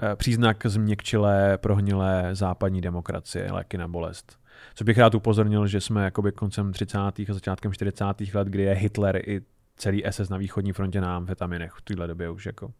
eh, 0.00 0.16
příznak 0.16 0.66
změkčilé, 0.66 1.58
prohnilé 1.58 2.28
západní 2.32 2.80
demokracie, 2.80 3.52
léky 3.52 3.78
na 3.78 3.88
bolest. 3.88 4.38
Co 4.74 4.84
bych 4.84 4.98
rád 4.98 5.14
upozornil, 5.14 5.66
že 5.66 5.80
jsme 5.80 6.04
jakoby 6.04 6.32
koncem 6.32 6.72
30. 6.72 6.98
a 6.98 7.32
začátkem 7.32 7.72
40. 7.72 8.04
let, 8.34 8.48
kdy 8.48 8.62
je 8.62 8.72
Hitler 8.74 9.16
i 9.30 9.40
celý 9.76 10.02
SS 10.10 10.28
na 10.28 10.36
východní 10.36 10.72
frontě 10.72 11.00
na 11.00 11.16
amfetaminech 11.16 11.72
v 11.72 11.82
téhle 11.82 12.06
době 12.06 12.30
už 12.30 12.46
jako. 12.46 12.72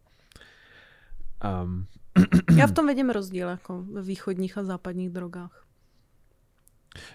Um, 1.63 1.87
Já 2.57 2.67
v 2.67 2.71
tom 2.71 2.87
vidím 2.87 3.09
rozdíl 3.09 3.47
jako 3.49 3.83
ve 3.83 4.01
východních 4.01 4.57
a 4.57 4.63
západních 4.63 5.09
drogách. 5.09 5.65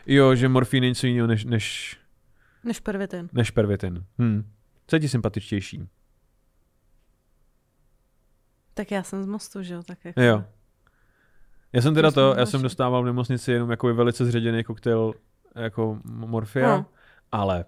jo, 0.06 0.34
že 0.34 0.48
morfín 0.48 0.82
je 0.84 0.90
něco 0.90 1.06
jiného 1.06 1.26
než, 1.26 1.44
než, 1.44 1.96
Než 2.64 2.80
pervitin. 2.80 3.28
než 3.32 3.50
pervitin. 3.50 4.04
Hm. 4.18 4.50
Co 4.86 4.96
je 4.96 5.00
ti 5.00 5.08
sympatičtější? 5.08 5.88
Tak 8.74 8.90
já 8.90 9.02
jsem 9.02 9.22
z 9.22 9.26
mostu, 9.26 9.62
že 9.62 9.74
jo? 9.74 9.82
Tak 9.82 10.04
jako... 10.04 10.20
Jo. 10.20 10.44
Já 11.74 11.82
jsem 11.82 11.94
teda 11.94 12.10
To 12.10 12.34
já 12.38 12.46
jsem 12.46 12.62
dostával 12.62 13.02
v 13.02 13.06
nemocnici 13.06 13.52
jenom 13.52 13.70
jako 13.70 13.94
velice 13.94 14.24
zředěný 14.24 14.64
koktejl 14.64 15.14
jako 15.54 15.98
morfia, 16.04 16.68
No. 16.76 16.86
ale 17.32 17.64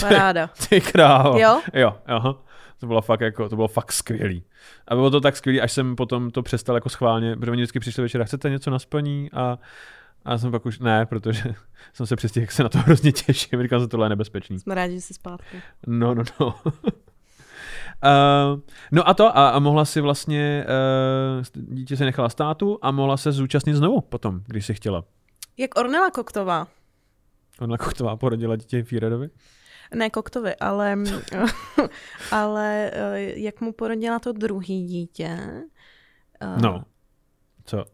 Paráda. 0.00 0.50
ty 0.68 0.80
krávo. 0.80 1.38
Jo? 1.38 1.60
Jo, 1.74 1.96
aha. 2.06 2.42
To 2.80 2.86
bylo 2.86 3.02
fakt 3.02 3.20
jako, 3.20 3.48
to 3.48 3.56
bylo 3.56 3.68
fakt 3.68 3.92
skvělý. 3.92 4.44
A 4.88 4.94
bylo 4.94 5.10
to 5.10 5.20
tak 5.20 5.36
skvělý, 5.36 5.60
až 5.60 5.72
jsem 5.72 5.96
potom 5.96 6.30
to 6.30 6.42
přestal 6.42 6.74
jako 6.74 6.88
schválně, 6.88 7.36
protože 7.36 7.50
oni 7.50 7.60
vždycky 7.62 7.80
přišli 7.80 8.02
večer, 8.02 8.24
chcete 8.24 8.50
něco 8.50 8.70
na 8.70 8.78
splní 8.78 9.30
a 9.32 9.58
a 10.24 10.38
jsem 10.38 10.50
pak 10.50 10.66
už, 10.66 10.78
ne, 10.78 11.06
protože 11.06 11.42
jsem 11.92 12.06
se 12.06 12.16
přestěhl, 12.16 12.42
jak 12.42 12.52
se 12.52 12.62
na 12.62 12.68
to 12.68 12.78
hrozně 12.78 13.12
těším. 13.12 13.62
Říkal 13.62 13.80
jsem, 13.80 13.88
tohle 13.88 14.04
je 14.06 14.10
nebezpečný. 14.10 14.58
Jsme 14.58 14.74
rádi, 14.74 14.94
že 14.94 15.00
jsi 15.00 15.14
zpátky. 15.14 15.62
No, 15.86 16.14
no, 16.14 16.22
no. 16.40 16.54
Uh, 18.04 18.60
no 18.92 19.08
a 19.08 19.14
to, 19.14 19.38
a, 19.38 19.48
a 19.48 19.58
mohla 19.58 19.84
si 19.84 20.00
vlastně, 20.00 20.66
uh, 21.58 21.74
dítě 21.74 21.96
se 21.96 22.04
nechala 22.04 22.28
státu 22.28 22.78
a 22.82 22.90
mohla 22.90 23.16
se 23.16 23.32
zúčastnit 23.32 23.74
znovu 23.74 24.00
potom, 24.00 24.40
když 24.46 24.66
si 24.66 24.74
chtěla. 24.74 25.04
Jak 25.56 25.78
Ornela 25.78 26.10
Koktová. 26.10 26.66
Ona 27.60 27.78
Koktová 27.78 28.16
porodila 28.16 28.56
dítě 28.56 28.82
Führerovi. 28.82 29.30
Ne 29.94 30.10
Koktovi, 30.10 30.56
ale, 30.56 30.96
ale 32.32 32.90
eh, 32.94 33.32
jak 33.40 33.60
mu 33.60 33.72
porodila 33.72 34.18
to 34.18 34.32
druhý 34.32 34.86
dítě. 34.86 35.38
eh, 36.40 36.56
No. 36.62 36.84
Co? 37.64 37.84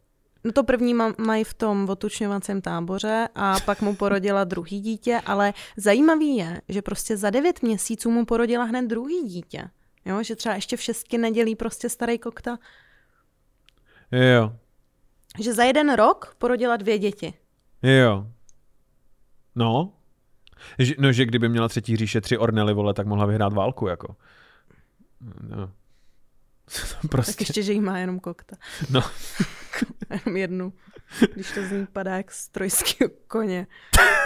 No 0.44 0.52
to 0.52 0.64
první 0.64 0.94
ma- 0.94 1.14
mají 1.18 1.44
v 1.44 1.54
tom 1.54 1.88
otučňovacím 1.90 2.60
táboře 2.62 3.28
a 3.34 3.60
pak 3.60 3.82
mu 3.82 3.94
porodila 3.96 4.44
druhý 4.44 4.80
dítě, 4.80 5.20
ale 5.26 5.52
zajímavý 5.76 6.36
je, 6.36 6.60
že 6.68 6.82
prostě 6.82 7.16
za 7.16 7.30
devět 7.30 7.62
měsíců 7.62 8.10
mu 8.10 8.24
porodila 8.26 8.64
hned 8.64 8.82
druhý 8.86 9.22
dítě. 9.22 9.64
Jo, 10.04 10.22
že 10.22 10.36
třeba 10.36 10.54
ještě 10.54 10.76
v 10.76 10.82
šestky 10.82 11.18
nedělí 11.18 11.56
prostě 11.56 11.88
starý 11.88 12.18
kokta. 12.18 12.58
Jo. 14.12 14.56
že 15.40 15.54
za 15.54 15.64
jeden 15.64 15.92
rok 15.92 16.34
porodila 16.38 16.76
dvě 16.76 16.98
děti. 16.98 17.34
Jo. 17.82 18.26
No. 19.54 19.92
Že, 20.78 20.94
no, 20.98 21.12
že 21.12 21.24
kdyby 21.24 21.48
měla 21.48 21.68
třetí 21.68 21.96
říše 21.96 22.20
tři 22.20 22.38
ornely, 22.38 22.74
vole, 22.74 22.94
tak 22.94 23.06
mohla 23.06 23.26
vyhrát 23.26 23.52
válku, 23.52 23.86
jako. 23.86 24.16
No. 25.40 25.72
prostě. 27.10 27.32
Tak 27.32 27.40
ještě, 27.40 27.62
že 27.62 27.72
jí 27.72 27.80
má 27.80 27.98
jenom 27.98 28.20
kokta. 28.20 28.56
No. 28.90 29.02
jenom 30.10 30.36
jednu. 30.36 30.72
Když 31.34 31.52
to 31.52 31.62
z 31.62 31.70
ní 31.70 31.86
padá 31.86 32.16
jak 32.16 32.32
z 32.32 32.48
trojského 32.48 33.10
koně. 33.28 33.66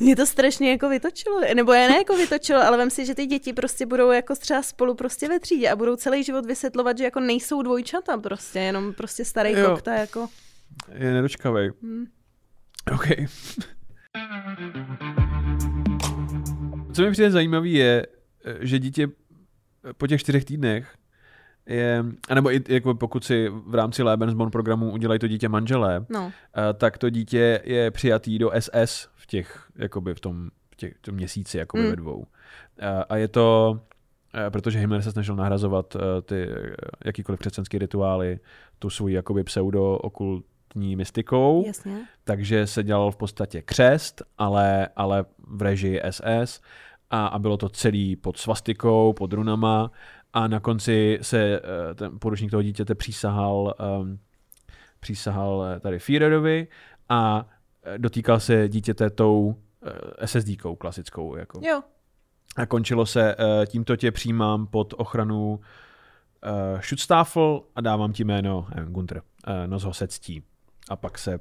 Mě 0.00 0.16
to 0.16 0.26
strašně 0.26 0.70
jako 0.70 0.88
vytočilo, 0.88 1.40
nebo 1.54 1.72
já 1.72 1.88
ne 1.88 1.96
jako 1.96 2.16
vytočilo, 2.16 2.62
ale 2.62 2.76
vem 2.76 2.90
si, 2.90 3.06
že 3.06 3.14
ty 3.14 3.26
děti 3.26 3.52
prostě 3.52 3.86
budou 3.86 4.10
jako 4.10 4.34
třeba 4.36 4.62
spolu 4.62 4.94
prostě 4.94 5.28
ve 5.28 5.40
třídě 5.40 5.70
a 5.70 5.76
budou 5.76 5.96
celý 5.96 6.24
život 6.24 6.46
vysvětlovat, 6.46 6.98
že 6.98 7.04
jako 7.04 7.20
nejsou 7.20 7.62
dvojčata 7.62 8.18
prostě, 8.18 8.58
jenom 8.58 8.92
prostě 8.92 9.24
starý 9.24 9.52
Jo. 9.52 9.70
kokta 9.70 9.94
jako. 9.94 10.28
Je 10.92 11.12
nedočkavej. 11.12 11.70
Hm. 11.82 12.04
OK. 12.94 13.06
Co 16.92 17.02
mi 17.02 17.10
přijde 17.10 17.30
zajímavý 17.30 17.72
je, 17.72 18.06
že 18.60 18.78
dítě 18.78 19.08
po 19.96 20.06
těch 20.06 20.20
čtyřech 20.20 20.44
týdnech 20.44 20.94
je, 21.66 22.04
anebo 22.28 22.52
i 22.52 22.60
jako 22.68 22.94
pokud 22.94 23.24
si 23.24 23.48
v 23.66 23.74
rámci 23.74 24.02
Lebensborn 24.02 24.50
programu 24.50 24.90
udělají 24.92 25.20
to 25.20 25.28
dítě 25.28 25.48
manželé, 25.48 26.06
No, 26.08 26.32
eh, 26.56 26.74
tak 26.74 26.98
to 26.98 27.10
dítě 27.10 27.60
je 27.64 27.90
přijatý 27.90 28.38
do 28.38 28.50
SS 28.60 29.08
v 29.14 29.26
těch, 29.26 29.68
jakoby 29.76 30.14
v 30.14 30.20
tom, 30.20 30.48
v 30.70 30.76
těch, 30.76 30.94
v 30.96 31.02
tom 31.02 31.14
měsíci, 31.14 31.58
jakoby 31.58 31.82
Mm. 31.82 31.90
ve 31.90 31.96
dvou. 31.96 32.24
Eh, 32.78 33.04
A 33.08 33.16
je 33.16 33.28
to, 33.28 33.80
eh, 34.46 34.50
protože 34.50 34.78
Himmler 34.78 35.02
se 35.02 35.12
snažil 35.12 35.36
nahrazovat 35.36 35.96
ty 36.24 36.48
jakýkoliv 37.04 37.38
křesťanské 37.40 37.78
rituály 37.78 38.38
tu 38.78 38.90
svůj 38.90 39.12
jakoby 39.12 39.44
pseudo-okultní 39.44 40.96
mystikou, 40.96 41.64
jasně. 41.66 42.04
takže 42.24 42.66
se 42.66 42.82
dělal 42.82 43.10
v 43.10 43.16
podstatě 43.16 43.62
křest, 43.62 44.22
ale, 44.38 44.88
ale 44.96 45.24
v 45.48 45.62
režii 45.62 46.00
SS 46.10 46.60
a, 47.10 47.26
a 47.26 47.38
bylo 47.38 47.56
to 47.56 47.68
celý 47.68 48.16
pod 48.16 48.36
svastikou, 48.36 49.12
pod 49.12 49.32
runama 49.32 49.90
a 50.36 50.48
na 50.48 50.60
konci 50.60 51.18
se 51.22 51.38
eh, 51.40 51.94
ten 51.94 52.18
poručník 52.18 52.50
toho 52.50 52.62
dítěte 52.62 52.94
přísahal, 52.94 53.74
um, 54.00 54.18
přísahal 55.00 55.64
eh, 55.64 55.80
tady 55.80 55.98
Führerovi 55.98 56.68
a 57.08 57.46
eh, 57.82 57.98
dotýkal 57.98 58.40
se 58.40 58.68
dítěte 58.68 59.10
tou 59.10 59.56
SSDkou 60.24 60.76
klasickou. 60.76 61.36
Jako. 61.36 61.60
Jo, 61.62 61.82
A 62.56 62.66
končilo 62.66 63.06
se 63.06 63.36
tímto 63.66 63.96
tě 63.96 64.12
přijímám 64.12 64.66
pod 64.66 64.94
ochranu 64.96 65.60
uh, 66.46 66.80
Schutzstaffel 66.80 67.62
a 67.74 67.80
dávám 67.80 68.12
ti 68.12 68.24
jméno 68.24 68.66
eh, 68.72 68.84
Gunther. 68.84 69.22
Uh, 69.48 69.66
noc 69.66 69.84
ho 69.84 69.94
se 69.94 70.08
ctí. 70.08 70.42
A 70.88 70.96
pak 70.96 71.18
se 71.18 71.40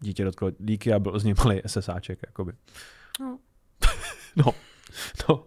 dítě 0.00 0.24
dotklo 0.24 0.50
díky 0.58 0.92
a 0.92 0.98
byl 0.98 1.18
z 1.18 1.24
něj 1.24 1.34
malý 1.44 1.60
SSáček. 1.66 2.18
Jakoby. 2.26 2.52
No. 3.20 3.38
no. 4.36 4.52
no. 5.28 5.44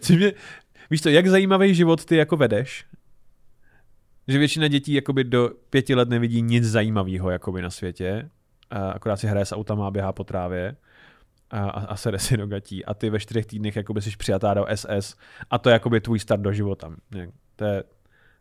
Což 0.00 0.16
mě, 0.16 0.32
víš 0.92 1.00
to, 1.00 1.08
jak 1.08 1.26
zajímavý 1.26 1.74
život 1.74 2.04
ty 2.04 2.16
jako 2.16 2.36
vedeš? 2.36 2.84
Že 4.28 4.38
většina 4.38 4.68
dětí 4.68 4.92
jakoby 4.92 5.24
do 5.24 5.50
pěti 5.70 5.94
let 5.94 6.08
nevidí 6.08 6.42
nic 6.42 6.64
zajímavého 6.64 7.30
jakoby 7.30 7.62
na 7.62 7.70
světě. 7.70 8.30
A 8.70 8.90
akorát 8.90 9.16
si 9.16 9.26
hraje 9.26 9.46
s 9.46 9.54
autama 9.54 9.86
a 9.86 9.90
běhá 9.90 10.12
po 10.12 10.24
trávě 10.24 10.76
a, 11.50 11.58
a, 11.58 11.84
a 11.84 11.96
sede 11.96 12.18
si 12.18 12.36
do 12.36 12.46
gatí. 12.46 12.84
A 12.84 12.94
ty 12.94 13.10
ve 13.10 13.20
čtyřech 13.20 13.46
týdnech 13.46 13.76
jakoby 13.76 14.02
jsi 14.02 14.16
přijatá 14.16 14.54
do 14.54 14.66
SS 14.74 15.16
a 15.50 15.58
to 15.58 15.68
je 15.68 15.72
jakoby 15.72 16.00
tvůj 16.00 16.18
start 16.18 16.42
do 16.42 16.52
života. 16.52 16.94
To 17.56 17.64
je 17.64 17.84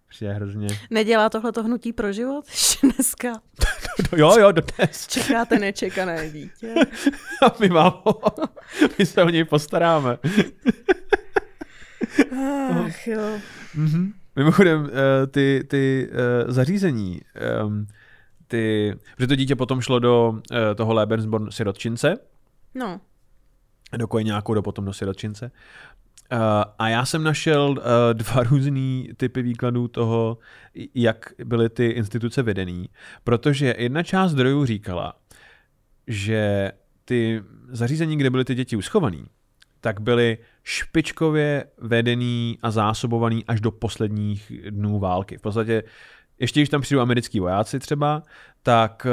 přijde 0.09 0.33
hrozně... 0.33 0.67
nedělá 0.89 1.29
tohle 1.29 1.51
to 1.51 1.63
hnutí 1.63 1.93
pro 1.93 2.13
život 2.13 2.45
ještě 2.51 2.87
dneska. 2.87 3.41
jo, 4.17 4.39
jo, 4.39 4.51
dodnes. 4.51 5.07
Čekáte 5.07 5.59
nečekané 5.59 6.29
dítě. 6.29 6.73
A 7.45 7.55
my 7.59 7.69
vám 7.69 8.01
ho, 8.03 8.21
my 8.99 9.05
se 9.05 9.23
o 9.23 9.29
něj 9.29 9.43
postaráme. 9.43 10.17
Ach 12.85 13.07
jo. 13.07 13.39
Mm-hmm. 13.75 14.13
Mimochodem, 14.35 14.89
eh, 14.89 15.27
ty, 15.27 15.63
ty 15.67 16.09
eh, 16.11 16.51
zařízení, 16.51 17.21
ehm, 17.35 17.87
ty, 18.47 18.95
že 19.19 19.27
to 19.27 19.35
dítě 19.35 19.55
potom 19.55 19.81
šlo 19.81 19.99
do 19.99 20.41
eh, 20.51 20.75
toho 20.75 20.93
Lebensborn 20.93 21.51
sirotčince, 21.51 22.17
No, 22.75 23.01
do 23.97 24.07
kojeňáku, 24.07 24.53
do 24.53 24.61
potom 24.61 24.85
do 24.85 24.93
sirotčince. 24.93 25.51
Uh, 26.31 26.37
a 26.79 26.89
já 26.89 27.05
jsem 27.05 27.23
našel 27.23 27.69
uh, 27.69 27.77
dva 28.13 28.43
různý 28.49 29.09
typy 29.17 29.41
výkladů 29.41 29.87
toho, 29.87 30.37
jak 30.95 31.33
byly 31.45 31.69
ty 31.69 31.85
instituce 31.85 32.43
vedený, 32.43 32.89
protože 33.23 33.75
jedna 33.77 34.03
část 34.03 34.31
zdrojů 34.31 34.65
říkala, 34.65 35.13
že 36.07 36.71
ty 37.05 37.43
zařízení, 37.69 38.17
kde 38.17 38.29
byly 38.29 38.45
ty 38.45 38.55
děti 38.55 38.75
uschovaný, 38.75 39.25
tak 39.81 39.99
byly 39.99 40.37
špičkově 40.63 41.65
vedený 41.77 42.59
a 42.61 42.71
zásobovaný 42.71 43.45
až 43.45 43.61
do 43.61 43.71
posledních 43.71 44.51
dnů 44.69 44.99
války. 44.99 45.37
V 45.37 45.41
podstatě 45.41 45.83
ještě 46.39 46.59
když 46.59 46.69
tam 46.69 46.81
přijdou 46.81 47.01
americký 47.01 47.39
vojáci 47.39 47.79
třeba, 47.79 48.23
tak 48.63 49.07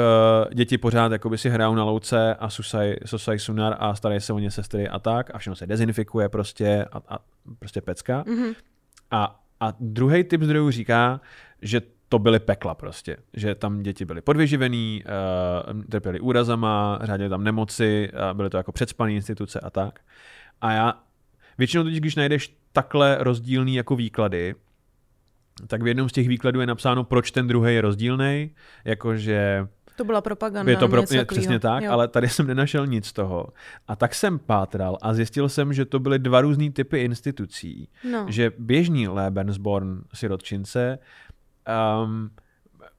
uh, 0.45 0.53
děti 0.53 0.77
pořád 0.77 1.11
jakoby 1.11 1.37
si 1.37 1.49
hrajou 1.49 1.75
na 1.75 1.83
louce 1.83 2.35
a 2.35 2.49
susaj, 2.49 2.95
susaj 3.05 3.39
sunar 3.39 3.75
a 3.79 3.95
starají 3.95 4.21
se 4.21 4.33
o 4.33 4.39
ně 4.39 4.51
sestry 4.51 4.87
a 4.87 4.99
tak 4.99 5.35
a 5.35 5.37
všechno 5.37 5.55
se 5.55 5.67
dezinfikuje 5.67 6.29
prostě 6.29 6.85
a, 6.91 7.15
a 7.15 7.19
prostě 7.59 7.81
pecka. 7.81 8.23
mhm. 8.27 8.53
A, 9.11 9.39
a 9.59 9.73
druhý 9.79 10.23
typ 10.23 10.41
zdrojů 10.41 10.71
říká, 10.71 11.21
že 11.61 11.81
to 12.09 12.19
byly 12.19 12.39
pekla 12.39 12.75
prostě, 12.75 13.17
že 13.33 13.55
tam 13.55 13.83
děti 13.83 14.05
byly 14.05 14.21
podvyživený, 14.21 15.03
uh, 15.73 15.81
trpěly 15.83 16.19
úrazama, 16.19 16.99
řádně 17.01 17.29
tam 17.29 17.43
nemoci, 17.43 18.11
uh, 18.13 18.37
byly 18.37 18.49
to 18.49 18.57
jako 18.57 18.71
předspané 18.71 19.13
instituce 19.13 19.59
a 19.59 19.69
tak. 19.69 19.99
A 20.61 20.71
já 20.71 20.93
většinou 21.59 21.83
totiž, 21.83 21.99
když 21.99 22.15
najdeš 22.15 22.55
takhle 22.71 23.17
rozdílný 23.19 23.75
jako 23.75 23.95
výklady, 23.95 24.55
tak 25.67 25.83
v 25.83 25.87
jednom 25.87 26.09
z 26.09 26.11
těch 26.11 26.27
výkladů 26.27 26.59
je 26.59 26.67
napsáno, 26.67 27.03
proč 27.03 27.31
ten 27.31 27.47
druhý 27.47 27.73
je 27.73 27.81
rozdílný, 27.81 28.51
jakože 28.85 29.67
to 29.95 30.03
byla 30.03 30.21
propaganda. 30.21 30.71
je 30.71 30.77
to 30.77 30.87
pro, 30.87 31.01
něco 31.01 31.15
je, 31.15 31.25
přesně 31.25 31.59
tak, 31.59 31.83
Jo. 31.83 31.91
ale 31.91 32.07
tady 32.07 32.29
jsem 32.29 32.47
nenašel 32.47 32.87
nic 32.87 33.05
z 33.05 33.13
toho. 33.13 33.47
A 33.87 33.95
tak 33.95 34.15
jsem 34.15 34.39
pátral 34.39 34.97
a 35.01 35.13
zjistil 35.13 35.49
jsem, 35.49 35.73
že 35.73 35.85
to 35.85 35.99
byly 35.99 36.19
dva 36.19 36.41
různý 36.41 36.71
typy 36.71 36.99
institucí. 36.99 37.89
No. 38.11 38.25
Že 38.29 38.51
běžní 38.57 39.07
Lebensborn 39.07 40.01
sirotčince 40.13 40.99
um, 42.03 42.29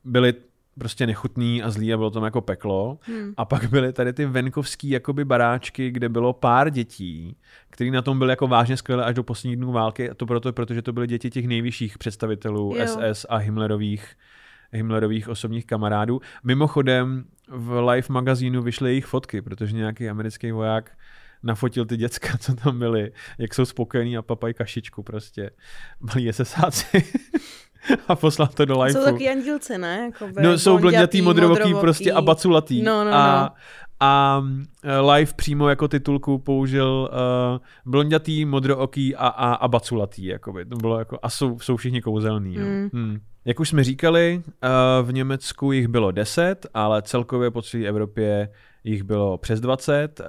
byly 0.05 0.35
prostě 0.81 1.07
nechutný 1.07 1.63
a 1.63 1.71
zlý 1.71 1.95
a 1.95 1.97
bylo 1.97 2.11
tam 2.11 2.25
jako 2.25 2.41
peklo. 2.41 2.99
Hmm. 3.03 3.35
A 3.37 3.45
pak 3.45 3.71
byly 3.71 3.93
tady 3.93 4.13
ty 4.13 4.27
venkovský 4.27 4.91
jakoby 4.91 5.25
baráčky, 5.25 5.91
kde 5.91 6.09
bylo 6.09 6.33
pár 6.33 6.71
dětí, 6.71 7.37
který 7.71 7.91
na 7.91 8.03
tom 8.03 8.19
byly 8.19 8.33
jako 8.33 8.47
vážně 8.47 8.77
skvělé 8.77 9.05
až 9.05 9.15
do 9.15 9.23
posledních 9.23 9.57
dnů 9.57 9.73
války. 9.73 10.11
A 10.11 10.15
to 10.15 10.27
proto, 10.27 10.53
protože 10.53 10.83
to 10.83 10.93
byly 10.93 11.07
děti 11.07 11.31
těch 11.31 11.47
nejvyšších 11.47 11.99
představitelů 11.99 12.75
Jo. 12.77 12.87
SS 12.87 13.27
a 13.29 13.37
Himmlerových 13.37 14.17
Himmlerových 14.73 15.29
osobních 15.29 15.67
kamarádů. 15.67 16.21
Mimochodem 16.45 17.25
v 17.49 17.91
Life 17.91 18.13
magazínu 18.13 18.63
vyšly 18.63 18.91
jejich 18.91 19.07
fotky, 19.07 19.43
protože 19.43 19.77
nějaký 19.77 20.09
americký 20.09 20.53
voják 20.53 20.99
nafotil 21.43 21.85
ty 21.85 21.97
děcka, 21.97 22.39
co 22.39 22.55
tam 22.55 22.79
byly, 22.79 23.13
jak 23.39 23.55
jsou 23.55 23.65
spokojení 23.65 24.17
a 24.17 24.23
papají 24.23 24.55
kašičku 24.55 25.03
prostě. 25.03 25.51
Malí 26.01 26.33
SSáci. 26.33 27.05
a 28.09 28.17
poslal 28.17 28.49
to 28.49 28.65
do 28.65 28.83
Lifeu. 28.83 29.01
Jsou 29.01 29.05
taky 29.13 29.31
andílci, 29.31 29.79
ne? 29.79 30.11
Jakoby 30.13 30.43
No, 30.43 30.59
jsou 30.59 30.79
blondětý, 30.79 31.23
modrovoký, 31.23 31.61
modrovoký. 31.61 31.81
prostě 31.81 32.13
a 32.13 32.21
baculatý. 32.21 32.83
No, 32.83 33.05
no, 33.05 33.15
a, 33.15 33.43
no. 33.43 33.51
a 34.01 34.39
uh, 34.39 35.11
live 35.11 35.33
přímo 35.37 35.69
jako 35.69 35.89
titulku 35.89 36.39
použil 36.39 37.11
uh, 37.13 37.59
blondětý, 37.93 38.45
modrooký 38.45 39.17
a, 39.17 39.27
a, 39.29 39.55
a 39.55 39.69
baculatý. 39.69 40.25
Jakoby. 40.27 40.65
To 40.65 40.77
bylo 40.77 40.99
jako, 40.99 41.19
a 41.23 41.31
jsou, 41.31 41.59
jsou 41.59 41.77
všichni 41.77 42.03
kouzelní. 42.03 42.55
Jo. 42.55 42.65
Mm. 42.67 42.91
Hmm. 42.93 43.21
Jak 43.45 43.61
už 43.61 43.69
jsme 43.69 43.85
říkali, 43.85 44.43
uh, 44.45 45.07
v 45.09 45.13
Německu 45.13 45.73
jich 45.73 45.89
bylo 45.89 46.11
10, 46.11 46.67
ale 46.75 47.03
celkově 47.03 47.51
po 47.51 47.63
celé 47.63 47.85
Evropě 47.85 48.49
jich 48.85 49.03
bylo 49.03 49.39
přes 49.39 49.61
20. 49.61 50.21
Uh, 50.21 50.27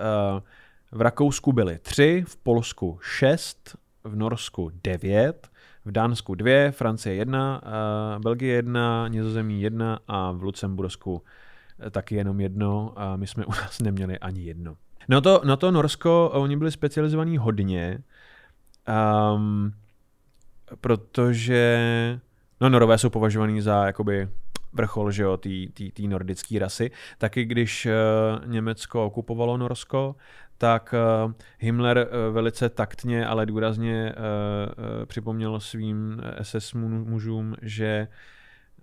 v 0.92 1.02
Rakousku 1.02 1.54
byly 1.54 1.80
3, 1.82 2.24
v 2.28 2.38
Polsku 2.38 3.00
6, 3.02 3.76
v 4.04 4.16
Norsku 4.16 4.72
9, 4.84 5.48
v 5.86 5.92
Dánsku 5.92 6.36
2, 6.36 6.72
Francie 6.72 7.16
1, 7.16 7.62
uh, 7.64 8.22
Belgie 8.22 8.54
1, 8.54 9.08
Nizozemí 9.08 9.62
1 9.62 10.00
a 10.08 10.32
v 10.32 10.44
Lucembursku 10.44 11.24
eh, 11.80 11.90
taky 11.90 12.16
jenom 12.16 12.40
jedno 12.40 12.94
a 12.96 13.16
my 13.16 13.28
jsme 13.28 13.46
u 13.52 13.52
nás 13.52 13.80
neměli 13.80 14.20
ani 14.20 14.42
jedno. 14.42 14.76
No 15.10 15.22
to, 15.22 15.42
no 15.44 15.58
to 15.58 15.72
Norsko, 15.72 16.30
oni 16.34 16.58
byli 16.58 16.72
specializovaní 16.72 17.38
hodně, 17.38 18.04
um, 19.36 19.74
protože 20.82 22.20
no 22.62 22.70
Norové 22.70 22.98
jsou 22.98 23.10
považovaní 23.10 23.62
za 23.62 23.86
jakoby 23.86 24.30
vrchol, 24.74 25.12
že 25.12 25.24
jo, 25.24 25.38
té 25.94 26.04
nordické 26.08 26.60
rasy. 26.60 26.92
Taky 27.18 27.46
když 27.46 27.88
Německo 28.46 29.06
okupovalo 29.06 29.58
Norsko, 29.58 30.16
tak 30.62 30.96
uh, 31.26 31.32
Himmler 31.60 31.98
uh, 31.98 32.34
velice 32.34 32.70
taktně, 32.70 33.26
ale 33.26 33.46
důrazně 33.46 34.14
uh, 34.16 35.06
připomněl 35.06 35.60
svým 35.60 36.22
SS 36.42 36.74
mužům, 36.74 37.56
že 37.62 38.08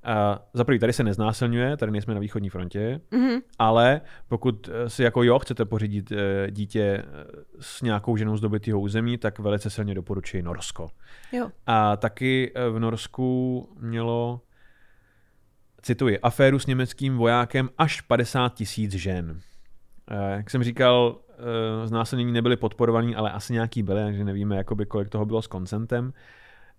Uh, 0.06 0.38
za 0.54 0.64
prvý, 0.64 0.78
tady 0.78 0.92
se 0.92 1.04
neznásilňuje, 1.04 1.76
tady 1.76 1.92
nejsme 1.92 2.14
na 2.14 2.20
východní 2.20 2.48
frontě, 2.48 3.00
mm-hmm. 3.10 3.40
ale 3.58 4.00
pokud 4.28 4.70
si 4.86 5.02
jako 5.02 5.22
jo 5.22 5.38
chcete 5.38 5.64
pořídit 5.64 6.10
uh, 6.10 6.18
dítě 6.50 7.04
s 7.60 7.82
nějakou 7.82 8.16
ženou 8.16 8.36
z 8.36 8.40
dobytého 8.40 8.80
území, 8.80 9.18
tak 9.18 9.38
velice 9.38 9.70
silně 9.70 9.94
doporučuji 9.94 10.42
Norsko. 10.42 10.88
Jo. 11.32 11.50
A 11.66 11.96
taky 11.96 12.52
v 12.70 12.78
Norsku 12.78 13.68
mělo, 13.80 14.40
cituji, 15.82 16.18
aféru 16.18 16.58
s 16.58 16.66
německým 16.66 17.16
vojákem 17.16 17.70
až 17.78 18.00
50 18.00 18.54
tisíc 18.54 18.92
žen. 18.92 19.30
Uh, 19.30 20.16
jak 20.36 20.50
jsem 20.50 20.62
říkal, 20.62 21.18
znásilnění 21.84 22.32
nebyly 22.32 22.56
podporovaný, 22.56 23.16
ale 23.16 23.32
asi 23.32 23.52
nějaký 23.52 23.82
byly, 23.82 24.04
takže 24.04 24.24
nevíme, 24.24 24.56
jakoby, 24.56 24.86
kolik 24.86 25.08
toho 25.08 25.26
bylo 25.26 25.42
s 25.42 25.46
koncentem. 25.46 26.12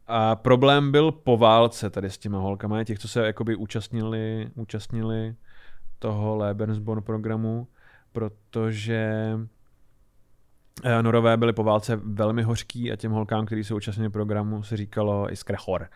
A 0.08 0.36
problém 0.36 0.92
byl 0.92 1.12
po 1.12 1.38
válce 1.38 1.90
tady 1.90 2.10
s 2.10 2.18
těma 2.18 2.40
holkama, 2.40 2.84
těch, 2.84 3.00
co 3.00 3.08
se 3.08 3.26
jakoby 3.26 3.56
účastnili, 3.56 4.50
účastnili 4.56 5.36
toho 6.00 6.36
Lebensborn 6.36 7.02
programu, 7.02 7.68
protože 8.12 9.14
eh, 10.84 11.04
Norové 11.04 11.38
byly 11.38 11.54
po 11.54 11.64
válce 11.64 11.96
velmi 11.96 12.44
hořký 12.44 12.92
a 12.92 12.96
těm 12.96 13.12
holkám, 13.12 13.46
kteří 13.46 13.64
se 13.64 13.74
účastnili 13.74 14.10
programu, 14.10 14.64
se 14.64 14.78
říkalo 14.78 15.32
Iskrechor, 15.32 15.90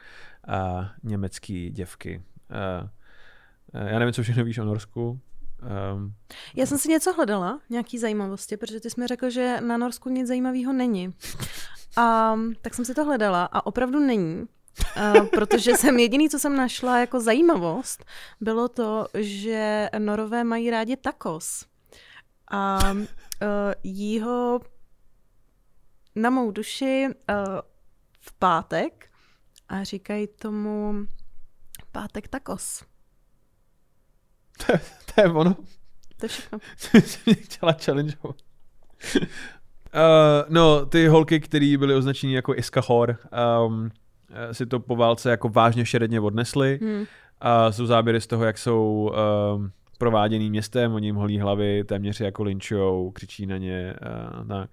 a 0.48 0.92
německý 1.04 1.70
děvky. 1.70 2.24
Já 3.74 4.00
nevím, 4.00 4.14
co 4.14 4.24
všechno 4.24 4.44
víš 4.44 4.58
o 4.58 4.66
Norsku. 4.66 5.20
Um, 5.96 6.14
Já 6.56 6.66
jsem 6.66 6.78
si 6.78 6.90
něco 6.90 7.14
hledala, 7.14 7.60
nějaký 7.70 8.00
zajímavosti, 8.00 8.58
protože 8.58 8.80
ty 8.80 8.90
jsi 8.90 9.00
mi 9.02 9.08
řekl, 9.08 9.30
že 9.30 9.62
na 9.62 9.78
Norsku 9.78 10.10
nic 10.10 10.28
zajímavého 10.28 10.74
není. 10.74 11.14
A 11.98 12.36
tak 12.62 12.74
jsem 12.74 12.86
si 12.86 12.94
to 12.94 13.06
hledala 13.06 13.46
a 13.46 13.66
opravdu 13.66 14.00
není. 14.00 14.48
Uh, 14.98 15.28
protože 15.28 15.72
jsem 15.78 16.00
jediný, 16.00 16.30
co 16.30 16.40
jsem 16.40 16.56
našla 16.56 17.00
jako 17.00 17.20
zajímavost, 17.20 18.06
bylo 18.42 18.68
to, 18.68 19.08
že 19.14 19.90
Norové 19.98 20.44
mají 20.44 20.70
rádi 20.70 20.98
tacos. 20.98 21.66
A 22.52 22.92
uh, 22.92 23.00
jího 23.84 24.62
na 26.16 26.30
mou 26.30 26.52
duši 26.52 27.08
uh, 27.08 27.46
v 28.20 28.34
pátek 28.40 29.10
a 29.70 29.84
říkají 29.84 30.28
tomu 30.28 30.94
pátek 31.92 32.28
tacos. 32.28 32.84
To, 34.58 34.74
to 35.16 35.22
je 35.22 35.28
ono. 35.28 35.54
To 36.18 36.26
je 36.26 36.28
všechno. 36.28 36.60
Jsem 36.78 37.36
chtěla 37.36 37.76
challengeovat. 37.86 38.36
Uh, 39.16 40.50
no, 40.50 40.86
ty 40.86 41.08
holky, 41.08 41.40
které 41.40 41.76
byly 41.78 41.96
označeny 41.96 42.34
jako 42.34 42.56
Iskahor, 42.56 43.18
um, 43.68 43.92
si 44.52 44.66
to 44.66 44.80
po 44.80 44.96
válce 44.96 45.30
jako 45.30 45.50
vážně 45.50 45.86
šeredně 45.86 46.20
odnesly. 46.20 46.80
Hmm. 46.82 47.06
A 47.42 47.72
jsou 47.72 47.86
záběry 47.86 48.22
z 48.22 48.28
toho, 48.28 48.46
jak 48.46 48.58
jsou 48.58 49.12
um, 49.56 49.72
prováděný 49.98 50.50
městem, 50.50 50.94
oni 50.94 51.08
jim 51.08 51.16
holí 51.16 51.40
hlavy, 51.40 51.84
téměř 51.84 52.20
jako 52.20 52.44
linčujou, 52.44 53.12
křičí 53.12 53.46
na 53.46 53.58
ně. 53.58 53.94
Uh, 54.42 54.48
tak. 54.48 54.70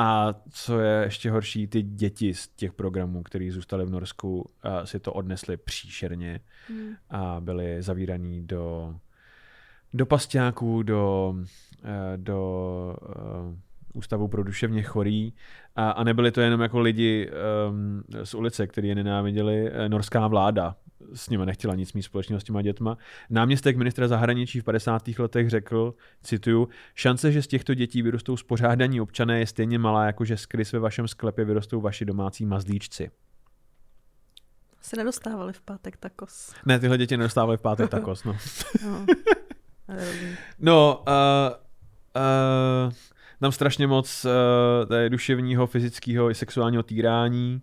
A 0.00 0.34
co 0.50 0.80
je 0.80 1.02
ještě 1.04 1.30
horší, 1.30 1.66
ty 1.66 1.82
děti 1.82 2.34
z 2.34 2.48
těch 2.48 2.72
programů, 2.72 3.22
které 3.22 3.50
zůstaly 3.50 3.84
v 3.84 3.90
Norsku, 3.90 4.50
si 4.84 5.00
to 5.00 5.12
odnesly 5.12 5.56
příšerně 5.56 6.40
hmm. 6.68 6.94
a 7.10 7.36
byly 7.40 7.82
zavíraný 7.82 8.46
do, 8.46 8.94
do 9.94 10.06
pasťáků, 10.06 10.82
do, 10.82 11.34
uh, 11.36 11.44
do 12.16 12.96
uh, 13.02 13.56
ústavu 13.94 14.28
pro 14.28 14.44
duševně 14.44 14.82
chorý 14.82 15.32
a, 15.76 15.90
a 15.90 16.04
nebyli 16.04 16.32
to 16.32 16.40
jenom 16.40 16.60
jako 16.60 16.80
lidi 16.80 17.30
um, 17.70 18.02
z 18.24 18.34
ulice, 18.34 18.66
kteří 18.66 18.88
je 18.88 18.94
nenáviděli, 18.94 19.72
norská 19.88 20.26
vláda 20.26 20.76
s 21.14 21.28
nimi 21.28 21.46
nechtěla 21.46 21.74
nic 21.74 21.92
mít 21.92 22.02
společného 22.02 22.40
s 22.40 22.44
těma 22.44 22.62
dětma. 22.62 22.98
Náměstek 23.30 23.76
ministra 23.76 24.08
zahraničí 24.08 24.60
v 24.60 24.64
50. 24.64 25.08
letech 25.18 25.50
řekl, 25.50 25.94
cituju, 26.22 26.68
šance, 26.94 27.32
že 27.32 27.42
z 27.42 27.46
těchto 27.46 27.74
dětí 27.74 28.02
vyrostou 28.02 28.36
spořádaní 28.36 29.00
občané 29.00 29.38
je 29.38 29.46
stejně 29.46 29.78
malá, 29.78 30.06
jako 30.06 30.24
že 30.24 30.36
skrys 30.36 30.72
ve 30.72 30.78
vašem 30.78 31.08
sklepě 31.08 31.44
vyrostou 31.44 31.80
vaši 31.80 32.04
domácí 32.04 32.46
mazlíčci. 32.46 33.10
Se 34.80 34.96
nedostávali 34.96 35.52
v 35.52 35.60
pátek 35.60 35.96
takos. 35.96 36.54
Ne, 36.66 36.78
tyhle 36.78 36.98
děti 36.98 37.16
nedostávali 37.16 37.56
v 37.56 37.60
pátek 37.60 37.90
takos, 37.90 38.24
no. 38.24 38.36
no, 38.86 39.06
no 40.58 41.04
uh, 41.08 41.14
uh, 42.86 42.92
tam 43.40 43.52
strašně 43.52 43.86
moc 43.86 44.24
uh, 44.24 44.30
duševního, 45.08 45.66
fyzického 45.66 46.30
i 46.30 46.34
sexuálního 46.34 46.82
týrání 46.82 47.62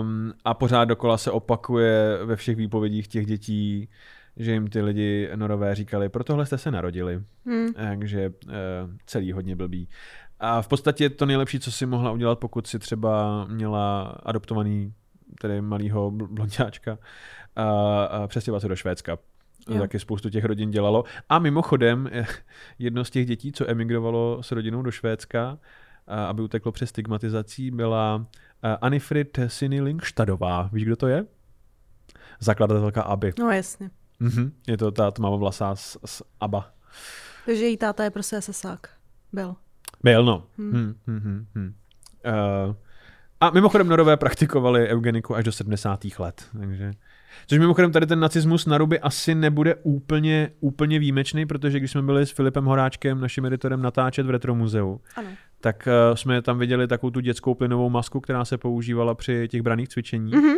um, 0.00 0.32
a 0.44 0.54
pořád 0.54 0.84
dokola 0.84 1.18
se 1.18 1.30
opakuje 1.30 2.18
ve 2.24 2.36
všech 2.36 2.56
výpovědích 2.56 3.08
těch 3.08 3.26
dětí, 3.26 3.88
že 4.36 4.52
jim 4.52 4.68
ty 4.68 4.82
lidi 4.82 5.30
norové 5.34 5.74
říkali, 5.74 6.08
pro 6.08 6.24
tohle 6.24 6.46
jste 6.46 6.58
se 6.58 6.70
narodili. 6.70 7.22
Hmm. 7.46 7.72
Takže 7.72 8.32
uh, 8.46 8.52
celý 9.06 9.32
hodně 9.32 9.56
blbý. 9.56 9.88
A 10.40 10.62
v 10.62 10.68
podstatě 10.68 11.10
to 11.10 11.26
nejlepší, 11.26 11.60
co 11.60 11.72
si 11.72 11.86
mohla 11.86 12.12
udělat, 12.12 12.38
pokud 12.38 12.66
si 12.66 12.78
třeba 12.78 13.44
měla 13.44 14.02
adoptovaný 14.02 14.94
tedy 15.40 15.60
malýho 15.60 16.10
blondáčka, 16.10 16.98
a, 17.56 18.04
a 18.04 18.26
přestěhovat 18.26 18.62
se 18.62 18.68
do 18.68 18.76
Švédska 18.76 19.18
Jo. 19.68 19.78
Taky 19.78 19.98
spoustu 19.98 20.30
těch 20.30 20.44
rodin 20.44 20.70
dělalo. 20.70 21.04
A 21.28 21.38
mimochodem, 21.38 22.10
jedno 22.78 23.04
z 23.04 23.10
těch 23.10 23.26
dětí, 23.26 23.52
co 23.52 23.70
emigrovalo 23.70 24.42
s 24.42 24.52
rodinou 24.52 24.82
do 24.82 24.90
Švédska, 24.90 25.58
aby 26.28 26.42
uteklo 26.42 26.72
přes 26.72 26.90
stigmatizací, 26.90 27.70
byla 27.70 28.26
Anifrid 28.80 29.38
Sinilingštadová. 29.46 30.70
Víš, 30.72 30.84
kdo 30.84 30.96
to 30.96 31.06
je? 31.06 31.26
Zakladatelka 32.40 33.02
ABY. 33.02 33.32
No 33.38 33.50
jasně. 33.50 33.90
Mhm, 34.20 34.52
je 34.66 34.76
to 34.76 34.90
ta 34.90 35.10
tmavovlasá 35.10 35.76
z, 35.76 35.96
z 36.04 36.22
ABBA. 36.40 36.72
Takže 37.46 37.62
její 37.62 37.76
táta 37.76 38.04
je 38.04 38.10
prostě 38.10 38.40
SSák. 38.40 38.90
Byl. 39.32 39.56
Byl, 40.02 40.24
no. 40.24 40.46
Hmm. 40.58 40.72
Hmm, 40.72 40.94
hmm, 41.06 41.20
hmm, 41.20 41.46
hmm. 41.54 41.74
Uh, 42.66 42.74
a 43.40 43.50
mimochodem 43.50 43.88
Norové 43.88 44.16
praktikovali 44.16 44.88
eugeniku 44.88 45.36
až 45.36 45.44
do 45.44 45.52
70. 45.52 46.04
let. 46.18 46.48
Takže 46.58 46.92
Což 47.46 47.58
mimochodem 47.58 47.92
tady 47.92 48.06
ten 48.06 48.20
nacismus 48.20 48.66
na 48.66 48.78
ruby 48.78 49.00
asi 49.00 49.34
nebude 49.34 49.74
úplně, 49.74 50.50
úplně 50.60 50.98
výjimečný, 50.98 51.46
protože 51.46 51.78
když 51.78 51.90
jsme 51.90 52.02
byli 52.02 52.26
s 52.26 52.30
Filipem 52.30 52.64
Horáčkem, 52.64 53.20
naším 53.20 53.46
editorem, 53.46 53.82
natáčet 53.82 54.26
v 54.26 54.30
Retro 54.30 54.54
muzeu, 54.54 55.00
ano. 55.16 55.28
Tak 55.60 55.88
uh, 56.10 56.14
jsme 56.14 56.42
tam 56.42 56.58
viděli 56.58 56.88
takovou 56.88 57.10
tu 57.10 57.20
dětskou 57.20 57.54
plynovou 57.54 57.90
masku, 57.90 58.20
která 58.20 58.44
se 58.44 58.58
používala 58.58 59.14
při 59.14 59.48
těch 59.48 59.62
braných 59.62 59.88
cvičeních. 59.88 60.34
Mm-hmm. 60.34 60.56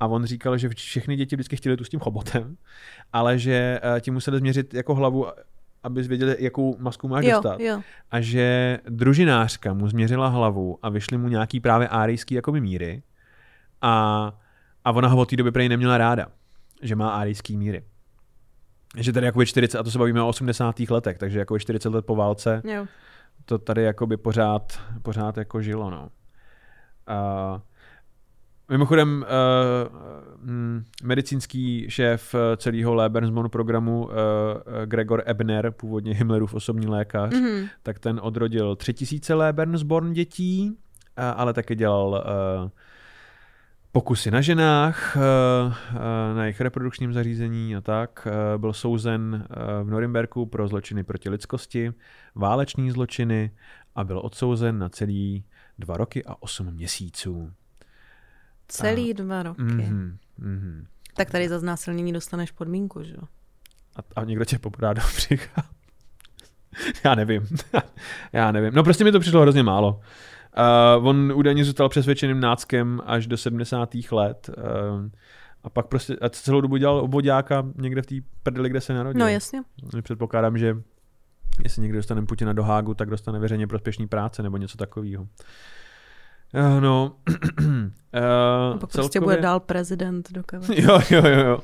A 0.00 0.06
on 0.06 0.24
říkal, 0.24 0.58
že 0.58 0.68
všechny 0.68 1.16
děti 1.16 1.36
vždycky 1.36 1.56
chtěli 1.56 1.76
tu 1.76 1.84
s 1.84 1.88
tím 1.88 2.00
chobotem, 2.00 2.56
ale 3.12 3.38
že 3.38 3.80
uh, 3.84 4.00
ti 4.00 4.10
museli 4.10 4.38
změřit 4.38 4.74
jako 4.74 4.94
hlavu, 4.94 5.26
aby 5.82 6.02
věděli, 6.02 6.36
jakou 6.38 6.76
masku 6.78 7.08
máš 7.08 7.24
jo, 7.24 7.32
dostat. 7.32 7.60
Jo. 7.60 7.80
A 8.10 8.20
že 8.20 8.78
družinářka 8.88 9.74
mu 9.74 9.88
změřila 9.88 10.28
hlavu 10.28 10.78
a 10.82 10.88
vyšly 10.88 11.18
mu 11.18 11.28
nějaký 11.28 11.60
právě 11.60 11.88
árijský 11.88 12.34
jakoby 12.34 12.60
míry. 12.60 13.02
A 13.82 14.32
a 14.86 14.92
ona 14.92 15.08
ho 15.08 15.18
od 15.18 15.30
té 15.30 15.36
doby 15.36 15.52
prej 15.52 15.68
neměla 15.68 15.98
ráda, 15.98 16.26
že 16.82 16.96
má 16.96 17.10
árijský 17.10 17.56
míry. 17.56 17.82
Že 18.96 19.12
tady 19.12 19.26
jakoby 19.26 19.46
40, 19.46 19.78
a 19.78 19.82
to 19.82 19.90
se 19.90 19.98
bavíme 19.98 20.22
o 20.22 20.28
80. 20.28 20.80
letech, 20.80 21.18
takže 21.18 21.38
jako 21.38 21.58
40 21.58 21.88
let 21.88 22.06
po 22.06 22.16
válce, 22.16 22.62
jo. 22.64 22.86
To 23.44 23.58
tady 23.58 23.82
jakoby 23.82 24.16
pořád, 24.16 24.80
pořád 25.02 25.36
jako 25.36 25.62
žilo, 25.62 25.90
no. 25.90 26.08
Uh, 27.08 27.60
Mimochodem, 28.70 29.24
uh, 30.42 30.52
medicínský 31.02 31.86
šéf 31.88 32.34
celého 32.56 32.94
Lebensborn 32.94 33.48
programu 33.48 34.04
uh, 34.04 34.12
Gregor 34.84 35.22
Ebner, 35.26 35.70
původně 35.70 36.14
Himmlerův 36.14 36.54
osobní 36.54 36.86
lékař, 36.86 37.32
mm-hmm. 37.32 37.68
tak 37.82 37.98
ten 37.98 38.20
odrodil 38.22 38.76
3000 38.76 39.34
Lebensborn 39.34 40.12
dětí, 40.12 40.70
uh, 40.70 41.24
ale 41.36 41.52
taky 41.52 41.74
dělal 41.74 42.08
uh, 42.64 42.70
pokusy 43.96 44.30
na 44.30 44.40
ženách, 44.40 45.16
eh, 45.16 45.20
eh, 45.90 46.34
na 46.34 46.44
jejich 46.44 46.60
reprodukčním 46.60 47.12
zařízení 47.12 47.76
a 47.76 47.80
tak. 47.80 48.28
Eh, 48.30 48.58
byl 48.58 48.72
souzen 48.72 49.46
v 49.82 49.90
Norimberku 49.90 50.46
pro 50.46 50.68
zločiny 50.68 51.04
proti 51.04 51.28
lidskosti, 51.28 51.92
váleční 52.34 52.90
zločiny 52.90 53.50
a 53.94 54.04
byl 54.04 54.20
odsouzen 54.24 54.78
na 54.78 54.88
celý 54.88 55.44
dva 55.78 55.96
roky 55.96 56.24
a 56.24 56.42
osm 56.42 56.70
měsíců. 56.70 57.52
Celý 58.68 59.10
a, 59.10 59.14
dva 59.16 59.42
roky. 59.42 59.62
Mm-hmm, 59.62 60.16
mm-hmm. 60.40 60.86
Tak 61.14 61.30
tady 61.30 61.48
za 61.48 61.58
znásilnění 61.58 62.12
dostaneš 62.12 62.50
podmínku, 62.50 63.02
že 63.02 63.14
jo? 63.14 63.22
A, 63.96 64.20
a 64.20 64.24
někdo 64.24 64.44
tě 64.44 64.58
pobodá 64.58 64.92
do 64.92 65.02
břicha. 65.16 65.64
Já 67.04 67.14
nevím. 67.14 67.48
Já 68.32 68.52
nevím. 68.52 68.74
No 68.74 68.84
prostě 68.84 69.04
mi 69.04 69.12
to 69.12 69.20
přišlo 69.20 69.40
hrozně 69.40 69.62
málo. 69.62 70.00
Uh, 70.98 71.06
on 71.08 71.32
údajně 71.36 71.64
zůstal 71.64 71.88
přesvědčeným 71.88 72.40
náckem 72.40 73.00
až 73.06 73.26
do 73.26 73.36
70. 73.36 73.94
let 74.12 74.50
uh, 74.56 74.64
a 75.64 75.70
pak 75.70 75.86
prostě 75.86 76.16
a 76.16 76.28
celou 76.28 76.60
dobu 76.60 76.76
dělal 76.76 76.96
obvodáka 76.98 77.66
někde 77.76 78.02
v 78.02 78.06
té 78.06 78.14
prdeli, 78.42 78.68
kde 78.68 78.80
se 78.80 78.94
narodil. 78.94 79.20
No 79.20 79.28
jasně. 79.28 79.62
Předpokládám, 80.02 80.58
že 80.58 80.76
jestli 81.64 81.82
někdy 81.82 81.98
dostane 81.98 82.26
Putina 82.26 82.52
do 82.52 82.62
Hágu, 82.62 82.94
tak 82.94 83.10
dostane 83.10 83.38
veřejně 83.38 83.66
prospěšný 83.66 84.06
práce 84.06 84.42
nebo 84.42 84.56
něco 84.56 84.78
takového. 84.78 85.26
Uh, 86.54 86.80
no, 86.80 87.16
uh, 87.60 87.70
A 88.74 88.78
pak 88.80 88.92
prostě 88.92 89.20
bude 89.20 89.36
dál 89.36 89.60
prezident 89.60 90.32
do. 90.32 90.42
Jo, 90.74 91.00
jo, 91.10 91.26
jo, 91.26 91.38
jo. 91.38 91.58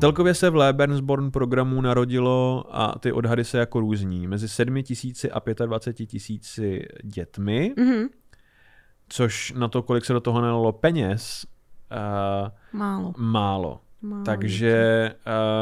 Celkově 0.00 0.34
se 0.34 0.50
v 0.50 0.54
Lebensborn 0.56 1.30
programu 1.30 1.80
narodilo, 1.80 2.64
a 2.70 2.98
ty 2.98 3.12
odhady 3.12 3.44
se 3.44 3.58
jako 3.58 3.80
různí, 3.80 4.26
mezi 4.26 4.48
7 4.48 4.82
tisíci 4.82 5.30
a 5.30 5.40
25 5.66 6.06
tisíci 6.06 6.86
dětmi, 7.04 7.74
Mhm. 7.78 8.06
což 9.08 9.52
na 9.52 9.68
to, 9.68 9.82
kolik 9.82 10.04
se 10.04 10.12
do 10.12 10.20
toho 10.20 10.40
nalilo 10.40 10.72
peněz, 10.72 11.46
uh, 11.92 12.48
Málo. 12.80 13.14
málo. 13.16 13.80
Málo 14.02 14.24
Takže 14.24 15.14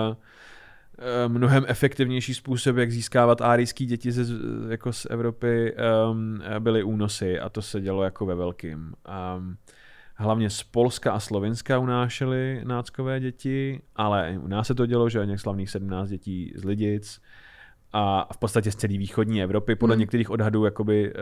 uh, 0.08 1.32
mnohem 1.32 1.64
efektivnější 1.68 2.34
způsob, 2.34 2.76
jak 2.76 2.90
získávat 2.92 3.40
árijský 3.40 3.86
děti 3.86 4.12
ze, 4.12 4.24
jako 4.68 4.92
z 4.92 5.06
Evropy, 5.10 5.74
um, 6.10 6.40
byly 6.58 6.82
únosy 6.82 7.40
a 7.40 7.48
to 7.48 7.62
se 7.62 7.80
dělo 7.80 8.02
jako 8.02 8.26
ve 8.26 8.34
velkým. 8.34 8.78
Um, 9.38 9.56
hlavně 10.14 10.50
z 10.50 10.62
Polska 10.62 11.12
a 11.12 11.20
Slovenska 11.20 11.78
unášely 11.78 12.60
náckové 12.64 13.20
děti, 13.20 13.82
ale 13.96 14.32
i 14.32 14.38
u 14.38 14.46
nás 14.46 14.66
se 14.66 14.74
to 14.74 14.86
dělo, 14.86 15.08
že 15.08 15.26
něk 15.26 15.40
slavných 15.40 15.70
17 15.70 16.08
dětí 16.08 16.52
z 16.56 16.64
Lidic 16.64 17.20
a 17.92 18.28
v 18.32 18.38
podstatě 18.38 18.72
z 18.72 18.76
celé 18.76 18.98
východní 18.98 19.42
Evropy. 19.42 19.74
Podle 19.74 19.94
Hmm. 19.94 20.00
některých 20.00 20.30
odhadů 20.30 20.64
jakoby 20.64 21.12
uh, 21.14 21.20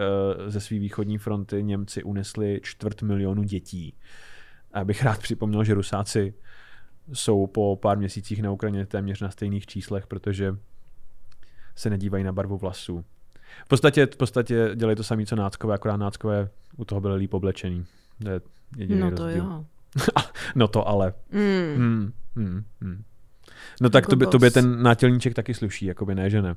ze 0.50 0.60
své 0.60 0.78
východní 0.78 1.18
fronty 1.18 1.62
Němci 1.62 2.02
unesli 2.02 2.60
čtvrt 2.62 3.02
milionu 3.02 3.42
dětí. 3.42 3.94
A 4.72 4.84
bych 4.84 5.02
rád 5.02 5.18
připomněl, 5.18 5.64
že 5.64 5.74
Rusáci 5.74 6.34
jsou 7.12 7.46
po 7.46 7.76
pár 7.76 7.98
měsících 7.98 8.42
na 8.42 8.50
Ukrajině 8.50 8.86
téměř 8.86 9.20
na 9.20 9.30
stejných 9.30 9.66
číslech, 9.66 10.06
protože 10.06 10.56
se 11.74 11.90
nedívají 11.90 12.24
na 12.24 12.32
barvu 12.32 12.56
vlasů. 12.58 13.04
V 13.64 13.68
podstatě, 13.68 14.06
v 14.06 14.16
podstatě 14.16 14.70
dělají 14.74 14.96
to 14.96 15.04
samé, 15.04 15.26
co 15.26 15.36
náckové, 15.36 15.74
akorát 15.74 15.96
náckové 15.96 16.48
u 16.76 16.84
toho 16.84 17.00
byly 17.00 17.16
líp 17.16 17.34
oblečený. 17.34 17.84
To 18.24 18.30
je 18.30 18.40
jediný 18.76 19.00
No 19.00 19.10
to 19.10 19.22
rozdíl. 19.24 19.44
jo. 19.44 19.64
No 20.54 20.68
to 20.68 20.88
ale. 20.88 21.14
Mm. 21.32 21.74
Hmm, 21.76 22.12
hmm, 22.36 22.64
hmm. 22.80 23.02
No 23.80 23.90
tak 23.90 24.02
Jako 24.02 24.10
tobě, 24.10 24.26
tobě 24.26 24.46
boss. 24.50 24.54
ten 24.54 24.82
nátělníček 24.82 25.34
taky 25.34 25.54
sluší, 25.54 25.86
jakoby 25.86 26.14
ne, 26.14 26.30
že 26.30 26.42
ne. 26.42 26.54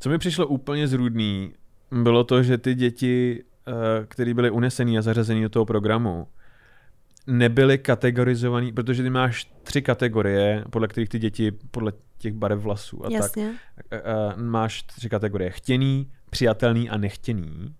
Co 0.00 0.08
mi 0.10 0.18
přišlo 0.18 0.46
úplně 0.46 0.88
zrůdný, 0.88 1.52
bylo 1.90 2.24
to, 2.24 2.42
že 2.42 2.58
ty 2.58 2.74
děti, 2.74 3.44
eh, 3.68 3.72
které 4.06 4.34
byly 4.34 4.50
unesený 4.50 4.98
a 4.98 5.02
zařazený 5.02 5.42
do 5.42 5.48
toho 5.48 5.64
programu, 5.66 6.28
nebyly 7.26 7.78
kategorizovaný, 7.78 8.72
protože 8.72 9.02
ty 9.02 9.10
máš 9.10 9.44
tři 9.62 9.82
kategorie, 9.82 10.64
podle 10.70 10.88
kterých 10.88 11.08
ty 11.08 11.18
děti, 11.18 11.52
podle 11.70 11.92
těch 12.18 12.34
barev 12.34 12.58
vlasů 12.60 13.00
a 13.06 13.10
tak, 13.10 13.12
Jasně. 13.12 13.54
eh, 13.90 13.96
eh, 14.04 14.42
máš 14.42 14.82
tři 14.82 15.08
kategorie. 15.08 15.50
Chtěný, 15.50 16.10
přijatelný 16.30 16.90
a 16.90 16.96
nechtěný. 16.96 17.74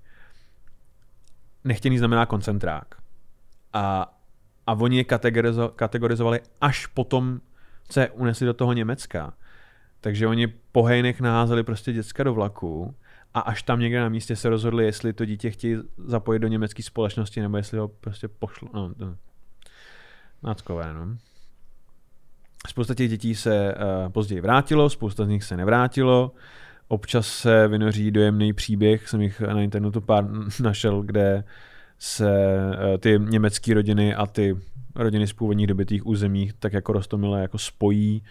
Nechtěný 1.65 1.99
znamená 1.99 2.27
koncentrák. 2.27 2.95
A, 3.73 4.15
a 4.67 4.73
oni 4.73 4.97
je 4.97 5.05
kategorizo, 5.05 5.69
kategorizovali 5.69 6.41
až 6.61 6.87
potom, 6.87 7.41
co 7.89 8.01
je 8.01 8.11
unesli 8.11 8.47
do 8.47 8.55
toho 8.55 8.73
Německa. 8.73 9.35
Takže 10.01 10.27
oni 10.27 10.47
po 10.47 10.83
hejnech 10.83 11.21
naházeli 11.21 11.63
prostě 11.63 11.93
děcka 11.93 12.23
do 12.23 12.35
vlaku 12.35 12.95
a 13.35 13.41
až 13.41 13.63
tam 13.63 13.81
někde 13.81 14.01
na 14.01 14.09
místě 14.09 14.37
se 14.37 14.49
rozhodli, 14.49 14.85
jestli 14.85 15.13
to 15.13 15.25
dítě 15.25 15.51
chtějí 15.51 15.77
zapojit 15.99 16.39
do 16.39 16.49
německé 16.49 16.83
společnosti, 16.83 17.41
nebo 17.41 17.57
jestli 17.57 17.79
ho 17.79 17.89
prostě 17.89 18.29
pošlo. 18.29 18.69
No, 18.75 18.91
no. 18.99 19.17
Náckové, 20.43 20.95
no. 20.95 21.17
Spousta 22.69 22.95
těch 22.95 23.11
dětí 23.11 23.35
se 23.35 23.75
uh, 23.75 24.13
později 24.13 24.41
vrátilo, 24.41 24.91
spousta 24.91 25.25
z 25.25 25.29
nich 25.29 25.45
se 25.45 25.57
nevrátilo. 25.57 26.33
Občas 26.89 27.27
se 27.27 27.69
vynoří 27.69 28.11
dojemný 28.11 28.53
příběh, 28.53 29.09
jsem 29.09 29.21
jich 29.21 29.41
na 29.41 29.61
internetu 29.61 30.01
pár 30.01 30.25
našel, 30.63 31.03
kde 31.03 31.45
se 31.99 32.31
uh, 32.67 32.99
ty 32.99 33.19
německé 33.19 33.75
rodiny 33.75 34.15
a 34.15 34.27
ty 34.27 34.57
rodiny 34.95 35.27
z 35.27 35.33
původních 35.33 35.67
dobytých 35.67 36.07
území 36.07 36.51
tak 36.59 36.73
jako 36.73 36.93
rostomile 36.93 37.43
jako 37.43 37.59
spojí. 37.59 38.23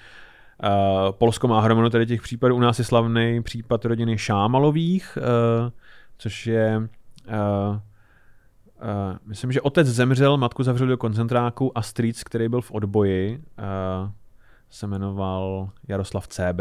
Uh, 0.64 1.12
Polsko 1.12 1.48
má 1.48 1.62
hromadu 1.62 1.90
tady 1.90 2.06
těch 2.06 2.22
případů. 2.22 2.56
U 2.56 2.60
nás 2.60 2.80
je 2.80 2.86
slavný 2.86 3.44
případ 3.44 3.86
rodiny 3.86 4.18
Šámalových, 4.18 5.18
uh, 5.18 5.70
což 6.18 6.48
je 6.48 6.88
myslím, 9.26 9.52
že 9.52 9.62
otec 9.62 9.88
zemřel, 9.88 10.38
matku 10.38 10.64
zavřeli 10.64 10.90
do 10.90 10.98
koncentráku 10.98 11.78
a 11.78 11.82
strýc, 11.82 12.24
který 12.24 12.50
byl 12.50 12.62
v 12.62 12.72
odboji, 12.72 13.44
se 14.70 14.88
jmenoval 14.88 15.70
Jaroslav 15.88 16.28
CB, 16.28 16.60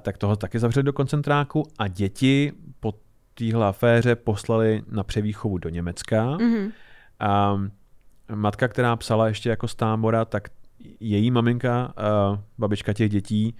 tak 0.00 0.18
toho 0.18 0.36
taky 0.36 0.58
zavřeli 0.58 0.84
do 0.84 0.92
koncentráku 0.92 1.62
a 1.78 1.88
děti 1.88 2.52
po 2.80 2.94
téhle 3.34 3.66
aféře 3.66 4.16
poslali 4.16 4.82
na 4.90 5.04
převýchovu 5.04 5.58
do 5.58 5.68
Německa. 5.68 6.36
Mhm. 6.36 6.72
Um, 7.54 7.70
matka, 8.34 8.68
která 8.68 8.96
psala 8.96 9.28
ještě 9.28 9.48
jako 9.48 9.68
z 9.68 9.74
tábora, 9.74 10.24
tak 10.24 10.48
její 11.00 11.30
maminka, 11.30 11.94
uh, 12.30 12.38
babička 12.58 12.92
těch 12.92 13.10
dětí, 13.10 13.56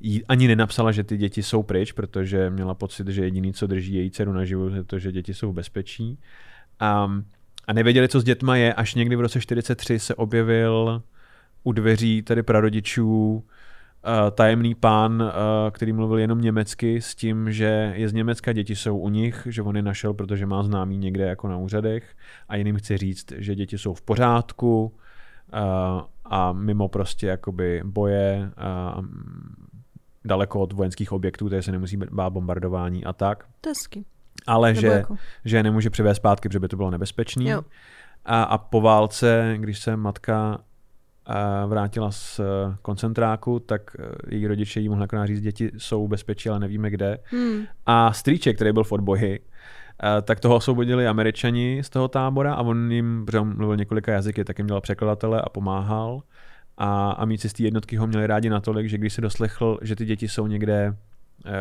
jí 0.00 0.26
ani 0.26 0.48
nenapsala, 0.48 0.92
že 0.92 1.04
ty 1.04 1.16
děti 1.16 1.42
jsou 1.42 1.62
pryč, 1.62 1.92
protože 1.92 2.50
měla 2.50 2.74
pocit, 2.74 3.08
že 3.08 3.24
jediný, 3.24 3.52
co 3.52 3.66
drží 3.66 3.94
její 3.94 4.10
dceru 4.10 4.32
naživu, 4.32 4.68
je 4.68 4.84
to, 4.84 4.98
že 4.98 5.12
děti 5.12 5.34
jsou 5.34 5.52
v 5.52 5.54
bezpečí. 5.54 6.18
Um, 7.06 7.24
a 7.66 7.72
nevěděli, 7.72 8.08
co 8.08 8.20
s 8.20 8.24
dětma 8.24 8.56
je, 8.56 8.74
až 8.74 8.94
někdy 8.94 9.16
v 9.16 9.20
roce 9.20 9.40
43 9.40 9.98
se 9.98 10.14
objevil 10.14 11.02
u 11.62 11.72
dveří 11.72 12.22
tady 12.22 12.42
prarodičů 12.42 13.44
tajemný 14.30 14.74
pán, 14.74 15.22
uh, 15.22 15.28
který 15.70 15.92
mluvil 15.92 16.18
jenom 16.18 16.40
německy 16.40 17.00
s 17.00 17.14
tím, 17.14 17.52
že 17.52 17.92
je 17.96 18.08
z 18.08 18.12
Německa, 18.12 18.52
děti 18.52 18.76
jsou 18.76 18.98
u 18.98 19.08
nich, 19.08 19.46
že 19.50 19.62
on 19.62 19.76
je 19.76 19.82
našel, 19.82 20.14
protože 20.14 20.46
má 20.46 20.62
známý 20.62 20.98
někde 20.98 21.24
jako 21.24 21.48
na 21.48 21.56
úřadech 21.56 22.14
a 22.48 22.56
jiným 22.56 22.76
chce 22.76 22.98
říct, 22.98 23.32
že 23.36 23.54
děti 23.54 23.78
jsou 23.78 23.94
v 23.94 24.02
pořádku 24.02 24.84
uh, 24.84 26.00
a 26.24 26.52
mimo 26.52 26.88
prostě 26.88 27.26
jakoby 27.26 27.82
boje 27.84 28.50
daleko 30.24 30.60
od 30.60 30.72
vojenských 30.72 31.12
objektů, 31.12 31.48
takže 31.48 31.62
se 31.62 31.72
nemusí 31.72 31.96
bát 31.96 32.30
bombardování 32.30 33.04
a 33.04 33.12
tak. 33.12 33.44
Hezky. 33.66 34.04
Ale 34.46 34.68
Nebo 34.68 34.80
že, 34.80 34.86
jako- 34.86 35.16
že 35.44 35.62
nemůže 35.62 35.90
přivést 35.90 36.16
zpátky, 36.16 36.48
protože 36.48 36.60
by 36.60 36.68
to 36.68 36.76
bylo 36.76 36.90
nebezpečné. 36.90 37.44
A, 38.24 38.42
a 38.42 38.58
po 38.58 38.80
válce, 38.80 39.54
když 39.58 39.78
se 39.78 39.96
matka 39.96 40.60
a 41.26 41.66
vrátila 41.66 42.10
z 42.10 42.40
eh, 42.40 42.44
koncentráku, 42.82 43.58
tak 43.60 43.96
eh, 43.98 44.34
její 44.34 44.46
rodiče 44.46 44.80
jí 44.80 44.88
mohli 44.88 45.04
akorát 45.04 45.26
říct, 45.26 45.40
děti 45.40 45.70
jsou 45.78 46.06
v 46.06 46.10
bezpečí, 46.10 46.48
ale 46.48 46.60
nevíme 46.60 46.90
kde. 46.90 47.18
Hmm. 47.24 47.62
A 47.86 48.12
strýček, 48.12 48.56
který 48.56 48.72
byl 48.72 48.84
v 48.84 48.92
odboji, 48.92 49.40
eh, 50.02 50.22
tak 50.22 50.40
toho 50.40 50.56
osvobodili 50.56 51.06
američani 51.06 51.82
z 51.82 51.90
toho 51.90 52.08
tábora 52.08 52.54
a 52.54 52.62
on 52.62 52.92
jim, 52.92 53.22
protože 53.26 53.40
on 53.40 53.56
mluvil 53.56 53.76
několika 53.76 54.12
jazyky, 54.12 54.44
tak 54.44 54.58
jim 54.58 54.66
dělal 54.66 54.80
překladatele 54.80 55.42
a 55.42 55.48
pomáhal. 55.48 56.22
A 56.78 57.10
amici 57.10 57.48
z 57.48 57.52
té 57.52 57.62
jednotky 57.62 57.96
ho 57.96 58.06
měli 58.06 58.26
rádi 58.26 58.50
natolik, 58.50 58.86
že 58.88 58.98
když 58.98 59.12
se 59.12 59.20
doslechl, 59.20 59.78
že 59.82 59.96
ty 59.96 60.04
děti 60.04 60.28
jsou 60.28 60.46
někde 60.46 60.96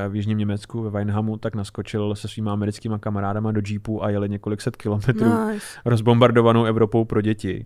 v 0.10 0.16
jižním 0.16 0.38
Německu, 0.38 0.82
ve 0.82 0.90
Weinhamu, 0.90 1.38
tak 1.38 1.56
naskočil 1.56 2.16
se 2.16 2.28
svýma 2.28 2.54
americkými 2.54 2.96
kamarádama 3.00 3.52
do 3.52 3.62
jeepu 3.68 4.04
a 4.04 4.10
jeli 4.10 4.30
několik 4.30 4.62
set 4.62 4.76
kilometrů 4.76 5.48
Nice. 5.52 5.66
rozbombardovanou 5.86 6.66
Evropou 6.66 7.06
pro 7.06 7.22
děti. 7.22 7.66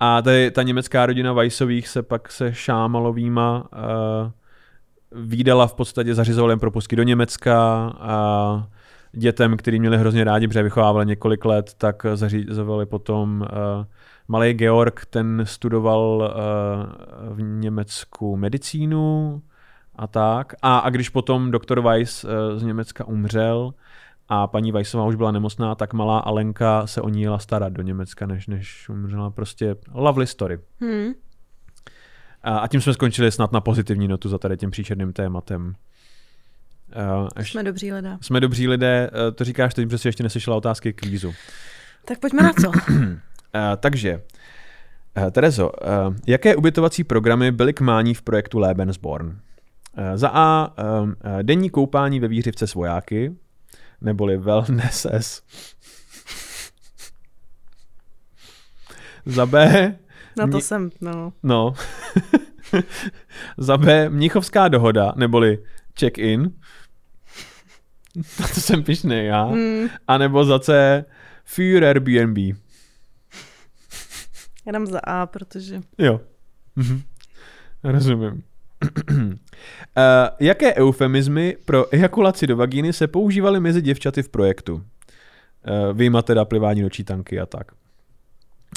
A 0.00 0.22
tady 0.22 0.50
ta 0.50 0.62
německá 0.62 1.06
rodina 1.06 1.32
Weissových 1.32 1.88
se 1.88 2.02
pak 2.02 2.32
se 2.32 2.54
Šámalovýma 2.54 3.64
uh, 3.72 4.30
výdala 5.22 5.66
v 5.66 5.74
podstatě, 5.74 6.14
zařizovali 6.14 6.52
jim 6.52 6.58
propustky 6.60 6.96
do 6.96 7.02
Německa 7.02 7.56
a 8.00 8.66
dětem, 9.12 9.56
který 9.56 9.80
měli 9.80 9.98
hrozně 9.98 10.24
rádi, 10.24 10.48
protože 10.48 10.62
vychovávali 10.62 11.06
několik 11.06 11.44
let, 11.44 11.74
tak 11.74 12.06
zařizovali 12.14 12.86
potom 12.86 13.40
uh, 13.40 13.46
malý 14.28 14.52
Georg, 14.52 15.06
ten 15.10 15.42
studoval 15.44 16.32
uh, 16.34 17.36
v 17.36 17.42
Německu 17.42 18.36
medicínu 18.36 19.42
a 19.96 20.06
tak. 20.06 20.54
A, 20.62 20.78
a 20.78 20.90
když 20.90 21.08
potom 21.08 21.50
doktor 21.50 21.80
Weiss 21.80 22.24
uh, 22.24 22.30
z 22.56 22.62
Německa 22.62 23.04
umřel, 23.04 23.74
a 24.32 24.46
paní 24.46 24.72
Weissová 24.72 25.04
už 25.04 25.14
byla 25.14 25.30
nemocná, 25.32 25.74
tak 25.74 25.92
malá 25.92 26.18
Alenka 26.18 26.86
se 26.86 27.00
o 27.00 27.08
ní 27.08 27.22
jela 27.22 27.38
starat 27.38 27.72
do 27.72 27.82
Německa, 27.82 28.26
než, 28.26 28.46
než 28.46 28.88
umřela. 28.88 29.30
Prostě 29.30 29.76
lovely 29.92 30.26
story. 30.26 30.58
Hmm. 30.80 31.12
A, 32.42 32.58
a 32.58 32.68
tím 32.68 32.80
jsme 32.80 32.92
skončili 32.94 33.32
snad 33.32 33.52
na 33.52 33.60
pozitivní 33.60 34.08
notu 34.08 34.28
za 34.28 34.38
tady 34.38 34.56
tím 34.56 34.70
příšerným 34.70 35.12
tématem. 35.12 35.74
Uh, 37.20 37.28
ještě, 37.38 37.52
Jsme 37.52 37.62
dobří 37.62 37.92
lidé. 37.92 38.18
jsme 38.20 38.40
dobří 38.40 38.68
lidé, 38.68 39.10
uh, 39.12 39.34
to 39.34 39.44
říkáš 39.44 39.74
teď, 39.74 39.88
protože 39.88 40.08
ještě 40.08 40.22
neslyšela 40.22 40.56
otázky 40.56 40.92
k 40.92 41.00
kvízu. 41.00 41.32
Tak 42.04 42.18
pojďme 42.18 42.42
na 42.42 42.52
co? 42.52 42.68
Uh, 42.68 42.74
takže, 43.76 44.22
uh, 45.18 45.30
Terezo, 45.30 45.70
uh, 45.70 46.14
jaké 46.26 46.56
ubytovací 46.56 47.04
programy 47.04 47.52
byly 47.52 47.72
k 47.72 47.80
mání 47.80 48.14
v 48.14 48.22
projektu 48.22 48.58
Lebensborn? 48.58 49.26
Uh, 49.28 49.36
za 50.14 50.30
A, 50.32 50.74
uh, 51.02 51.10
denní 51.42 51.70
koupání 51.70 52.20
ve 52.20 52.28
výřivce 52.28 52.66
s 52.66 52.74
vojáky, 52.74 53.36
neboli 54.00 54.36
wellness 54.36 55.06
as. 55.06 55.42
Za 59.26 59.46
B... 59.46 59.54
Na 60.36 60.46
to 60.46 60.52
Mni- 60.52 60.60
jsem, 60.60 60.90
no. 61.00 61.32
No. 61.42 61.74
Za 63.58 63.76
B. 63.76 64.08
Mnichovská 64.08 64.68
dohoda, 64.68 65.12
neboli 65.16 65.58
check-in. 66.00 66.42
Na 68.40 68.48
to 68.54 68.60
jsem 68.60 68.82
pišnej 68.84 69.26
já. 69.26 69.46
Mm, 69.46 69.88
A 70.08 70.18
nebo 70.18 70.44
za 70.44 70.58
C. 70.58 71.04
Für 71.44 71.86
Airbnb. 71.88 72.38
já 74.66 74.72
dám 74.72 74.86
za 74.86 74.98
A, 75.04 75.26
protože 75.26 75.80
Jo. 75.98 76.20
Mhm. 76.76 77.02
Rozumím. 77.84 78.42
Uh, 78.82 79.32
jaké 80.40 80.74
eufemizmy 80.74 81.56
pro 81.64 81.94
ejakulaci 81.94 82.46
do 82.46 82.56
vagíny 82.56 82.92
se 82.92 83.06
používaly 83.06 83.60
mezi 83.60 83.82
děvčaty 83.82 84.22
v 84.22 84.28
projektu? 84.28 84.74
Uh, 84.74 84.82
vyjma 85.96 86.22
teda 86.22 86.44
plivání 86.44 86.82
do 86.82 86.90
čítanky 86.90 87.40
a 87.40 87.46
tak. 87.46 87.72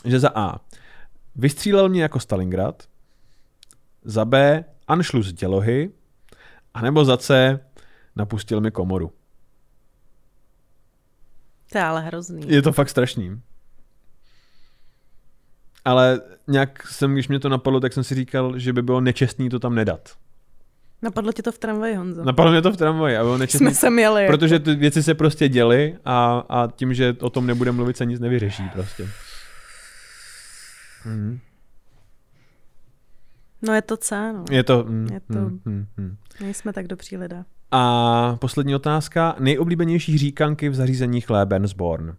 Že 0.06 0.20
za 0.20 0.30
A. 0.36 0.60
Vystřílel 1.36 1.90
mě 1.90 2.02
jako 2.02 2.20
Stalingrad. 2.20 2.84
Za 4.04 4.26
B. 4.26 4.66
Anšlus 4.88 5.34
dělohy. 5.34 5.92
A 6.74 6.82
nebo 6.82 7.06
za 7.06 7.18
C. 7.18 7.60
Napustil 8.16 8.62
mi 8.62 8.72
komoru. 8.72 9.12
to 11.72 11.78
je 11.78 11.84
ale 11.84 12.02
hrozný. 12.02 12.44
Je 12.48 12.62
to 12.62 12.72
fakt 12.72 12.90
strašný. 12.90 13.42
Ale 15.86 16.22
nějak 16.48 16.88
jsem, 16.88 17.14
když 17.14 17.28
mě 17.28 17.40
to 17.40 17.50
napadlo, 17.50 17.80
tak 17.80 17.94
jsem 17.94 18.04
si 18.04 18.16
říkal, 18.16 18.60
že 18.60 18.74
by 18.74 18.82
bylo 18.82 19.02
nečestný 19.02 19.50
to 19.50 19.60
tam 19.60 19.76
nedat. 19.76 20.16
Napadlo 21.02 21.32
tě 21.32 21.44
to 21.44 21.52
v 21.52 21.58
tramvaji, 21.58 21.96
Honzo. 21.96 22.24
Napadlo 22.24 22.52
mě 22.52 22.62
to 22.62 22.72
v 22.72 22.78
tramvaji 22.78 23.18
a 23.18 23.24
bylo 23.24 23.38
nečestný, 23.38 23.66
Jsme 23.68 23.74
sem 23.76 24.00
jeli. 24.00 24.28
protože 24.28 24.60
ty 24.60 24.76
věci 24.76 25.04
se 25.04 25.14
prostě 25.14 25.50
děly 25.50 25.98
a, 26.06 26.46
a 26.50 26.68
tím, 26.76 26.94
že 26.94 27.16
o 27.20 27.30
tom 27.30 27.48
nebude 27.48 27.72
mluvit, 27.72 27.98
se 27.98 28.06
nic 28.06 28.20
nevyřeší 28.20 28.64
prostě. 28.74 29.08
Mhm. 31.06 31.40
No 33.62 33.74
je 33.74 33.82
to 33.82 33.98
C, 33.98 34.34
no. 34.34 34.46
Je 34.52 34.64
to... 34.64 34.84
Mm, 34.88 35.08
Je 35.14 35.20
to- 35.20 35.40
Mm, 35.40 35.60
mm, 35.66 35.86
mm. 35.98 36.16
Nejsme 36.42 36.74
tak 36.74 36.88
dobří 36.88 37.18
lidé. 37.18 37.44
A 37.72 38.36
poslední 38.42 38.76
otázka. 38.76 39.36
Nejoblíbenější 39.40 40.18
říkanky 40.18 40.70
v 40.70 40.76
zařízeních 40.76 41.30
Lebensborn. 41.30 42.16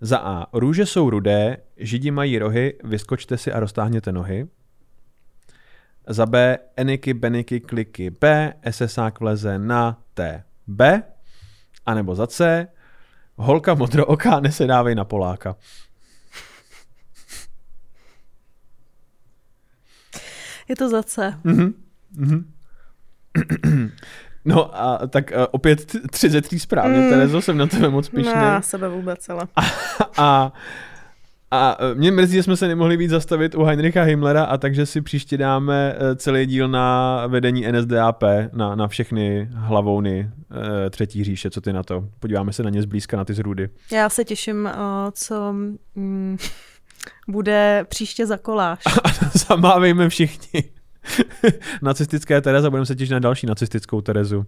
Za 0.00 0.18
A. 0.18 0.46
Růže 0.58 0.86
jsou 0.86 1.10
rudé, 1.10 1.56
židi 1.76 2.10
mají 2.10 2.38
rohy, 2.38 2.78
vyskočte 2.84 3.38
si 3.38 3.52
a 3.52 3.60
roztáhněte 3.60 4.12
nohy. 4.12 4.48
Za 6.08 6.26
B. 6.26 6.58
Eniky, 6.76 7.14
beniky, 7.14 7.60
kliky 7.60 8.10
B, 8.10 8.54
SSák 8.70 9.20
vleze 9.20 9.58
na 9.58 10.02
T. 10.14 10.44
B. 10.66 11.02
A 11.86 11.94
nebo 11.94 12.14
za 12.14 12.26
C. 12.26 12.68
Holka 13.36 13.74
modrooká, 13.74 14.40
nesedávej 14.40 14.94
na 14.94 15.04
Poláka. 15.04 15.56
Je 20.68 20.76
to 20.76 20.88
za 20.88 21.02
C. 21.02 21.40
Mhm. 21.44 21.74
Mhm. 22.10 22.52
No 24.44 24.80
a 24.80 25.06
tak 25.06 25.32
uh, 25.36 25.44
opět 25.50 25.96
tři 26.10 26.30
ze 26.30 26.40
tří 26.40 26.58
správně, 26.58 26.98
Mm. 26.98 27.10
Terezo, 27.10 27.42
jsem 27.42 27.58
na 27.58 27.66
tebe 27.66 27.88
moc 27.88 28.08
pišný. 28.08 28.32
Na 28.34 28.62
sebe 28.62 28.88
vůbec, 28.88 29.28
ale. 29.28 29.42
A, 30.16 30.52
a 31.50 31.76
e, 31.80 31.94
mě 31.94 32.10
mrzí, 32.10 32.34
že 32.34 32.42
jsme 32.42 32.56
se 32.56 32.68
nemohli 32.68 32.96
víc 32.96 33.10
zastavit 33.10 33.54
u 33.54 33.62
Heinricha 33.62 34.02
Himmlera 34.02 34.44
a 34.44 34.56
takže 34.58 34.86
si 34.86 35.00
příště 35.00 35.36
dáme 35.36 35.94
e, 35.98 36.16
celý 36.16 36.46
díl 36.46 36.68
na 36.68 37.26
vedení 37.26 37.72
NSDAP, 37.72 38.22
na, 38.52 38.74
na 38.74 38.88
všechny 38.88 39.48
hlavouny 39.52 40.30
e, 40.86 40.90
třetí 40.90 41.24
říše, 41.24 41.50
co 41.50 41.60
ty 41.60 41.72
na 41.72 41.82
to. 41.82 42.04
Podíváme 42.20 42.52
se 42.52 42.62
na 42.62 42.70
ně 42.70 42.82
zblízka, 42.82 43.16
na 43.16 43.24
ty 43.24 43.34
zrůdy. 43.34 43.68
Já 43.92 44.08
se 44.08 44.24
těším, 44.24 44.70
co 45.12 45.52
mm, 45.94 46.36
bude 47.28 47.84
příště 47.88 48.26
za 48.26 48.36
koláž. 48.36 48.78
Zamávejme 49.48 50.08
všichni. 50.08 50.64
Nacistické 51.82 52.40
Tereza, 52.40 52.70
budeme 52.70 52.86
se 52.86 52.94
těšit 52.94 53.12
na 53.12 53.18
další 53.18 53.46
nacistickou 53.46 54.00
Terezu. 54.00 54.44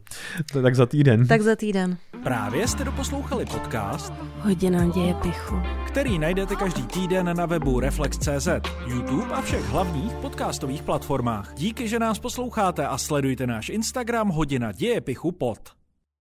To 0.52 0.58
je 0.58 0.62
tak 0.62 0.74
za 0.74 0.86
týden. 0.86 1.26
tak 1.26 1.42
za 1.42 1.56
týden. 1.56 1.96
Právě 2.22 2.68
jste 2.68 2.84
doposlouchali 2.84 3.44
podcast, 3.46 4.12
Hodina 4.38 4.86
děje 4.86 5.14
pichu. 5.14 5.56
který 5.86 6.18
najdete 6.18 6.56
každý 6.56 6.82
týden 6.82 7.36
na 7.36 7.46
webu 7.46 7.80
Reflex.cz, 7.80 8.48
YouTube 8.86 9.34
a 9.34 9.42
všech 9.42 9.64
hlavních 9.64 10.12
podcastových 10.12 10.82
platformách. 10.82 11.52
Díky, 11.56 11.88
že 11.88 11.98
nás 11.98 12.18
posloucháte 12.18 12.86
a 12.86 12.98
sledujte 12.98 13.46
náš 13.46 13.68
Instagram 13.68 14.28
Hodina 14.28 14.72
děje 14.72 15.00
pichu 15.00 15.32
pod. 15.32 15.81